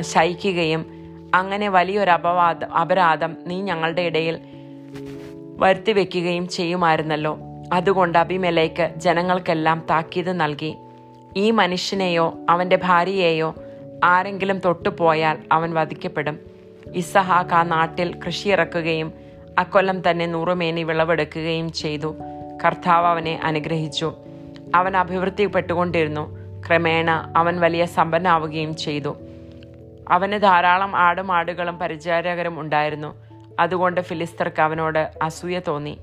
ശയിക്കുകയും 0.00 1.01
അങ്ങനെ 1.34 1.68
വലിയൊരു 1.68 2.10
അപവാദ 2.10 2.64
അപരാധം 2.64 3.36
നീ 3.46 3.62
ഞങ്ങളുടെ 3.62 4.02
ഇടയിൽ 4.02 4.38
വരുത്തി 5.58 5.92
വെക്കുകയും 5.92 6.48
ചെയ്യുമായിരുന്നല്ലോ. 6.48 7.38
അതുകൊണ്ട് 7.72 8.18
അഭിമലേക്ക് 8.18 8.90
ജനങ്ങൾക്കെല്ലാം 8.96 9.82
താക്കീത് 9.90 10.40
നൽകി. 10.40 10.74
ഈ 11.36 11.50
മനുഷ്യനെയോ 11.50 12.34
അവന്റെ 12.48 12.76
ഭാര്യയെയോ 12.76 13.54
ആരെങ്കിലും 14.04 14.58
തൊട്ടുപോയാൽ 14.58 15.38
അവൻ 15.52 15.74
വധിക്കപ്പെടും. 15.74 16.38
ഇസഹാക്ക് 16.94 17.54
ആ 17.54 17.62
നാട്ടിൽ 17.62 18.20
കൃഷിയിറക്കുകയും 18.26 19.12
അക്കൊല്ലം 19.58 20.10
തന്നെ 20.10 20.26
നൂറുമേനി 20.26 20.82
വിളവെടുക്കുകയും 20.82 21.72
ചെയ്തു. 21.72 22.14
കർത്താവ് 22.64 23.06
അവനെ 23.06 23.40
അനുഗ്രഹിച്ചു. 23.44 24.12
അവൻ 24.74 24.96
അഭിവൃദ്ധിപ്പെട്ടുകൊണ്ടിരുന്നു. 24.96 26.42
ക്രമേണ 26.68 27.32
അവൻ 27.36 27.60
വലിയ 27.60 27.86
സമ്പന്നാവുകയും 27.86 28.76
ചെയ്തു. 28.76 29.16
അവന് 30.10 30.32
ധാരാളം 30.32 30.96
ആടും 30.96 31.32
ആടുകളും 31.32 31.78
പരിചാരകരും 31.78 32.60
ഉണ്ടായിരുന്നു. 32.60 33.14
അതുകൊണ്ട് 33.60 34.00
ഫിലിസ്തർക്ക് 34.00 34.62
അവനോട് 34.62 35.10
അസൂയ 35.22 35.60
തോന്നി. 35.68 35.98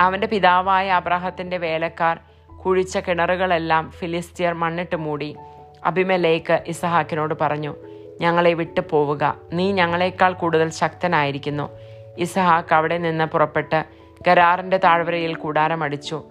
അവന്റെ 0.00 0.26
പിതാവായ 0.26 0.90
അബ്രാഹത്തിന്റെ 0.90 1.58
വേലക്കാർ 1.58 2.18
കുഴിച്ച 2.64 2.98
കിണറുകളെല്ലാം 2.98 3.90
ഫിലിസ്തീയർ 3.90 4.52
മണ്ണിട്ട് 4.52 4.96
മൂടി. 4.96 5.36
അഭിമലേക്ക് 5.84 6.62
ഇസഹാക്കിനോട് 6.66 7.34
പറഞ്ഞു 7.40 7.76
ഞങ്ങളെ 8.20 8.52
വിട്ടു 8.52 8.80
പോവുക. 8.90 9.36
നീ 9.52 9.72
ഞങ്ങളെക്കാൾ 9.72 10.32
കൂടുതൽ 10.32 10.70
ശക്തനായിരിക്കുന്നു. 10.70 11.70
ഇസഹാക്ക് 12.18 12.74
അവിടെ 12.74 12.98
നിന്ന് 12.98 13.24
പുറപ്പെട്ട് 13.24 13.84
കരാറിന്റെ 14.28 14.76
താഴ്വരയിൽ 14.76 15.34
കൂടാരമടിച്ചു. 15.34 16.24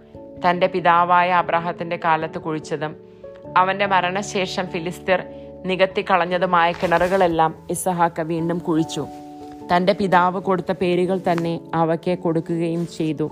തന്റെ 0.50 0.68
പിതാവായ 0.68 1.32
അബ്രാഹത്തിന്റെ 1.32 2.00
കാലത്ത് 2.06 2.40
കുഴിച്ചതും 2.40 2.96
അവന്റെ 3.58 3.86
മരണശേഷം 3.86 4.68
ഫിലിസ്തീർ 4.68 5.24
നികത്തിക്കളഞ്ഞതുമായ 5.66 6.72
കിണറുകളെല്ലാം 6.72 7.56
ഇസഹാക്ക 7.70 8.22
വീണ്ടും 8.22 8.58
കുഴിച്ചു. 8.58 9.08
തന്റെ 9.74 9.94
പിതാവ് 9.94 10.42
കൊടുത്ത 10.42 10.72
പേരുകൾ 10.72 11.20
തന്നെ 11.32 11.60
അവയ്ക്ക് 11.74 12.18
കൊടുക്കുകയും 12.18 12.88
ചെയ്തു. 12.88 13.32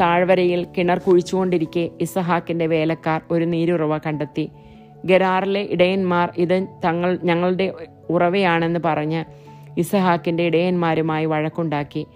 താഴ്വരയിൽ 0.00 0.66
കിണർ 0.78 0.98
കുഴിച്ചുകൊണ്ടിരിക്കെ 0.98 1.90
ഇസഹാക്കിന്റെ 2.00 2.66
വേലക്കാർ 2.66 3.20
ഒരു 3.30 3.44
നീരുറവ 3.44 3.98
കണ്ടെത്തി. 3.98 4.50
ഗരാറിലെ 5.04 5.62
ഇടയന്മാർ 5.70 6.32
ഇത് 6.36 6.66
തങ്ങൾ 6.84 7.18
ഞങ്ങളുടെ 7.24 7.72
ഉറവയാണെന്ന് 8.10 8.80
പറഞ്ഞ് 8.84 9.24
ഇസഹാക്കിന്റെ 9.78 10.42
ഇടയന്മാരുമായി 10.42 11.24
വഴക്കുണ്ടാക്കി. 11.24 12.06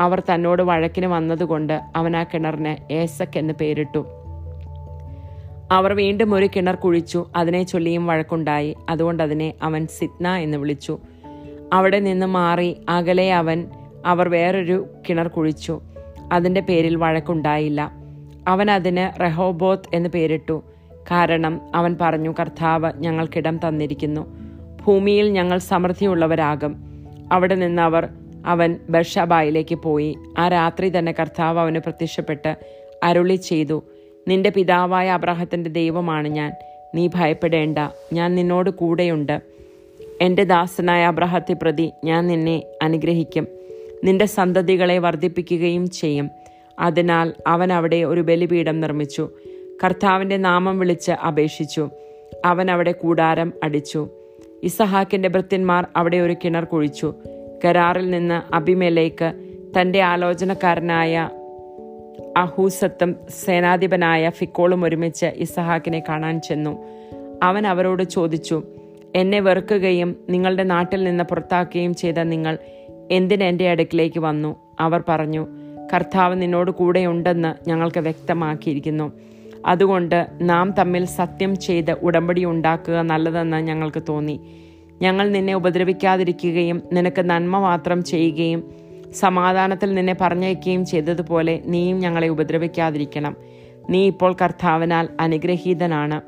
അവർ 0.00 0.20
തന്നോട് 0.20 0.62
വഴക്കിന് 0.62 1.06
വന്നതുകൊണ്ട് 1.06 1.80
അവൻ 1.96 2.16
ആ 2.16 2.24
കിണറിന് 2.24 2.92
ഏസക് 2.92 3.38
എന്ന് 3.38 3.54
പേരിട്ടു. 3.54 4.21
അവർ 5.72 5.92
വീണ്ടും 5.92 6.34
ഒരു 6.34 6.48
കിണർ 6.56 6.74
കുഴിച്ചു. 6.74 7.26
അതിനെ 7.36 7.62
ചൊല്ലിയും 7.62 8.06
വഴക്കുണ്ടായി. 8.06 8.76
അതുകൊണ്ട് 8.88 9.22
അതിനെ 9.22 9.54
അവൻ 9.62 9.86
സിത്ന 9.86 10.28
എന്ന് 10.28 10.58
വിളിച്ചു. 10.58 10.98
അവിടെ 11.72 12.00
നിന്ന് 12.00 12.26
മാറി 12.26 12.76
അകലെ 12.88 13.34
അവൻ 13.34 13.68
അവർ 14.06 14.28
വേറൊരു 14.28 14.86
കിണർ 15.08 15.28
കുഴിച്ചു. 15.28 15.80
അതിന്റെ 16.32 16.60
പേരിൽ 16.60 16.96
വഴക്കുണ്ടായില്ല. 16.96 17.92
അവൻ 18.48 18.70
അതിന് 18.70 19.22
റെഹോബോത്ത് 19.22 19.96
എന്ന് 19.96 20.08
പേരിട്ടു. 20.08 20.62
കാരണം 21.10 21.60
അവൻ 21.74 21.96
പറഞ്ഞു 22.00 22.34
കർത്താവ് 22.40 22.92
ഞങ്ങൾക്കിടം 22.96 23.56
തന്നിരിക്കുന്നു. 23.68 24.26
ഭൂമിയിൽ 24.86 25.28
ഞങ്ങൾ 25.28 25.58
സമൃദ്ധിയുള്ളവരാകും. 25.58 26.76
അവിടെ 27.32 27.54
നിന്ന് 27.54 27.82
അവർ 27.82 28.08
അവൻ 28.46 28.76
ബർഷബായിലേക്ക് 28.90 29.74
പോയി. 29.74 30.18
ആ 30.38 30.48
രാത്രി 30.48 30.98
തന്നെ 30.98 31.14
കർത്താവ് 31.20 31.60
അവന് 31.60 31.78
പ്രത്യക്ഷപ്പെട്ട് 31.78 32.56
അരുളി 33.02 33.34
ചെയ്തു. 33.34 33.82
നിന്റെ 34.28 34.50
പിതാവായ 34.50 35.10
അബ്രാഹത്തിന്റെ 35.10 35.70
ദൈവമാണ് 35.70 36.28
ഞാൻ. 36.28 36.52
നീ 36.94 37.08
ഭയപ്പെടേണ്ട. 37.14 37.78
ഞാൻ 38.12 38.34
നിന്നോട് 38.34 38.70
കൂടെയുണ്ട്. 38.70 39.40
എന്റെ 40.20 40.44
ദാസനായ 40.44 41.04
അബ്രഹത്തെ 41.04 41.52
പ്രതി 41.52 41.90
ഞാൻ 42.04 42.26
നിന്നെ 42.26 42.62
അനുഗ്രഹിക്കും. 42.82 43.46
നിന്റെ 44.04 44.24
സന്തതികളെ 44.24 44.98
വർദ്ധിപ്പിക്കുകയും 44.98 45.90
ചെയ്യും. 45.90 46.30
അതിനാൽ 46.78 47.32
അവൻ 47.46 47.72
അവിടെ 47.72 48.04
ഒരു 48.04 48.20
ബലിപീഠം 48.20 48.80
നിർമ്മിച്ചു. 48.80 49.30
കർത്താവിന്റെ 49.84 50.36
നാമം 50.36 50.78
വിളിച്ച് 50.78 51.12
അപേക്ഷിച്ചു. 51.12 51.90
അവൻ 52.44 52.70
അവിടെ 52.70 52.92
കൂടാരം 52.92 53.52
അടിച്ചു. 53.64 54.08
ഇസഹാക്കിന്റെ 54.62 55.28
ഭൃത്യന്മാർ 55.28 55.86
അവിടെ 55.96 56.16
ഒരു 56.16 56.36
കിണർ 56.44 56.64
കുഴിച്ചു. 56.64 57.14
കരാറിൽ 57.64 58.10
നിന്ന് 58.10 58.54
അഭിമേലേക്ക് 58.54 59.32
തന്റെ 59.80 60.00
ആലോചനക്കാരനായ 60.00 61.30
അഹൂസത്തും 62.36 63.16
സേനാധിപനായ 63.44 64.30
ഫിക്കോളും 64.30 64.84
ഒരുമിച്ച് 64.84 65.26
ഇസഹാക്കിനെ 65.26 66.02
കാണാൻ 66.08 66.40
ചെന്നു. 66.40 66.84
അവൻ 67.42 67.66
അവരോട് 67.66 68.02
ചോദിച്ചു 68.02 68.62
എന്നെ 69.14 69.40
വെറുക്കുകയും 69.40 70.16
നിങ്ങളുടെ 70.28 70.62
നാട്ടിൽ 70.62 71.04
നിന്ന് 71.04 71.24
പുറത്താക്കുകയും 71.24 71.94
ചെയ്ത 71.94 72.14
നിങ്ങൾ 72.14 72.58
എന്തിനെ 73.10 73.48
എന്റെ 73.48 73.70
അടുക്കിലേക്ക് 73.70 74.20
വന്നു? 74.20 74.56
അവർ 74.80 75.02
പറഞ്ഞു 75.08 75.46
കർത്താവ് 75.94 76.42
നിന്നോട് 76.42 76.70
കൂടെയുണ്ടെന്ന് 76.70 77.68
ഞങ്ങൾക്ക് 77.68 78.00
വ്യക്തമാക്കിയിരിക്കുന്നു. 78.00 79.12
അതുകൊണ്ട് 79.66 80.26
നാം 80.40 80.74
തമ്മിൽ 80.78 81.04
സത്യം 81.04 81.58
ചെയ്ത് 81.58 81.90
ഉടമ്പടി 81.90 82.44
ഉണ്ടാക്കുക 82.44 83.02
നല്ലതെന്ന് 83.02 83.56
ഞങ്ങൾക്ക് 83.56 84.02
തോന്നി. 84.08 84.40
ഞങ്ങൾ 85.02 85.28
നിന്നെ 85.28 85.54
ഉപദ്രവിക്കാതിരിക്കുകയും 85.54 86.82
നിനക്ക് 86.92 87.30
നന്മ 87.30 87.58
മാത്രം 87.58 88.04
ചെയ്യുകയും 88.04 88.81
സമാധാനത്തിൽ 89.12 89.94
നിന്നെ 89.94 90.16
പറഞ്ഞയക്കുകയും 90.20 90.86
ചെയ്തതുപോലെ 90.86 91.62
നീയും 91.64 91.98
ഞങ്ങളെ 91.98 92.28
ഉപദ്രവിക്കാതിരിക്കണം. 92.28 93.36
നീ 93.90 94.06
ഇപ്പോൾ 94.06 94.36
കർത്താവിനാൽ 94.42 95.08
അനുഗ്രഹീതനാണ്. 95.20 96.20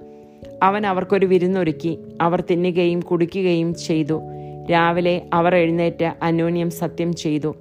അവൻ 0.62 0.87
അവർക്കൊരു 0.87 1.27
വിരുന്നൊരുക്കി 1.27 1.99
അവർ 2.20 2.44
തിന്നുകയും 2.51 3.01
കുടിക്കുകയും 3.01 3.75
ചെയ്തു. 3.75 4.23
രാവിലെ 4.73 5.23
അവർ 5.33 5.55
എഴുന്നേറ്റ് 5.57 6.14
അന്യോന്യം 6.23 6.70
സത്യം 6.70 7.12
ചെയ്തു. 7.14 7.55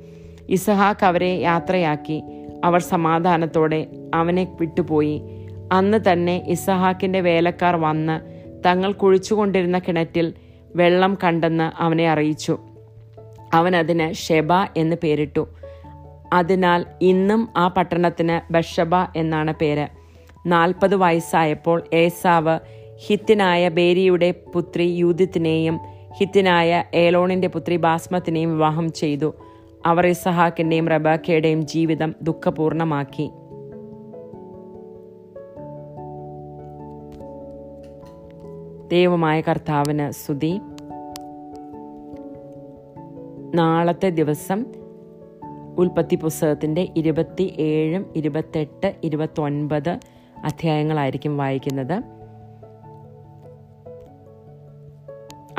ഇസഹാക്ക് 0.49 1.05
അവരെ 1.05 1.35
യാത്രയാക്കി. 1.35 2.23
അവർ 2.63 2.79
സമാധാനത്തോടെ 2.79 3.87
അവനെ 4.13 4.47
വിട്ടുപോയി. 4.59 5.21
അന്ന് 5.71 5.99
തന്നെ 6.11 6.43
ഇസഹാക്കിന്റെ 6.47 7.21
വേലക്കാർ 7.21 7.75
വന്ന് 7.75 8.43
തങ്ങൾ 8.65 8.91
കുഴിച്ചുകൊണ്ടിരുന്ന 8.91 9.79
കിണറ്റിൽ 9.79 10.33
വെള്ളം 10.75 11.17
കണ്ടെന്ന് 11.23 11.81
അവനെ 11.81 12.09
അറിയിച്ചു. 12.09 12.59
അവൻ 13.53 13.75
അതിന് 13.75 14.13
ഷെബ 14.13 14.53
എന്ന് 14.77 14.95
പേരിട്ടു. 15.03 15.47
അതിനാൽ 16.33 16.85
ഇന്നും 17.01 17.49
ആ 17.57 17.67
പട്ടണത്തിന് 17.67 18.53
ബഷബ 18.53 18.95
എന്നാണ് 19.15 19.53
പേര്. 19.61 19.87
നാൽപ്പത് 20.45 20.95
വയസ്സായപ്പോൾ 20.95 21.83
ഏസാവ് 21.93 22.59
ഹിത്തിനായ 23.07 23.69
ബേരിയുടെ 23.69 24.33
പുത്രി 24.55 24.83
യൂതിത്തിനെയും 24.83 25.79
ഹിത്തിനായ 26.19 26.83
ഏലോണിന്റെ 26.93 27.47
പുത്രി 27.47 27.75
ബാസ്മത്തിനെയും 27.75 28.51
വിവാഹം 28.51 28.93
ചെയ്തു. 28.93 29.33
അവർ 29.85 30.07
ഇസഹാക്കിന്റെയും 30.07 30.87
റബാക്കയുടെയും 30.87 31.67
ജീവിതം 31.67 32.15
ദുഃഖപൂർണമാക്കി. 32.21 33.31
ദൈവമായ 38.91 39.41
കർത്താവിന് 39.41 40.11
സ്തുതി. 40.11 40.59
നാളത്തെ 43.55 44.09
ദിവസം 44.09 44.65
ഉൽപ്പത്തി 45.77 46.15
പുസ്തകത്തിന്റെ 46.15 46.87
ഇരുപത്തി 46.97 47.55
ഏഴും 47.57 48.13
ഇരുപത്തെട്ട് 48.15 48.95
ഇരുപത്തൊൻപത് 49.03 49.99
അധ്യായങ്ങളായിരിക്കും 50.43 51.37
വായിക്കുന്നത്. 51.37 52.01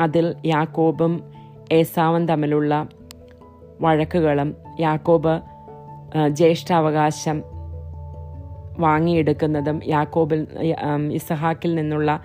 അതിൽ 0.01 0.35
യാക്കോബും 0.45 1.31
ഏസാവും 1.71 2.27
തമ്മിലുള്ള 2.27 2.87
വഴക്കുകളും 3.81 4.55
യാക്കോബ് 4.79 5.41
ജ്യേഷ്ഠാവകാശം 6.29 7.43
വാങ്ങിയെടുക്കുന്നതും 8.79 9.79
യാക്കോബിൽ 9.87 10.47
ഇസഹാക്കിൽ 11.13 11.75
നിന്നുള്ള 11.75 12.21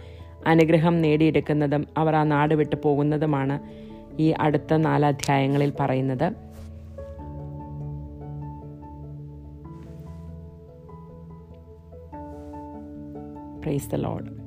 അനുഗ്രഹം 0.47 1.03
നേടിയെടുക്കുന്നതും 1.03 1.87
അവർ 1.97 2.17
ആ 2.17 2.23
നാട് 2.25 2.55
വിട്ടു 2.55 2.77
പോകുന്നതുമാണ്. 2.85 3.90
ഈ 4.21 4.31
അടുത്ത 4.31 4.77
നാല് 4.77 5.05
അധ്യായങ്ങളിൽ 5.05 5.73
പറയുന്നത്. 5.81 6.29
Praise 13.63 13.91
the 13.91 13.95
load 13.95 14.40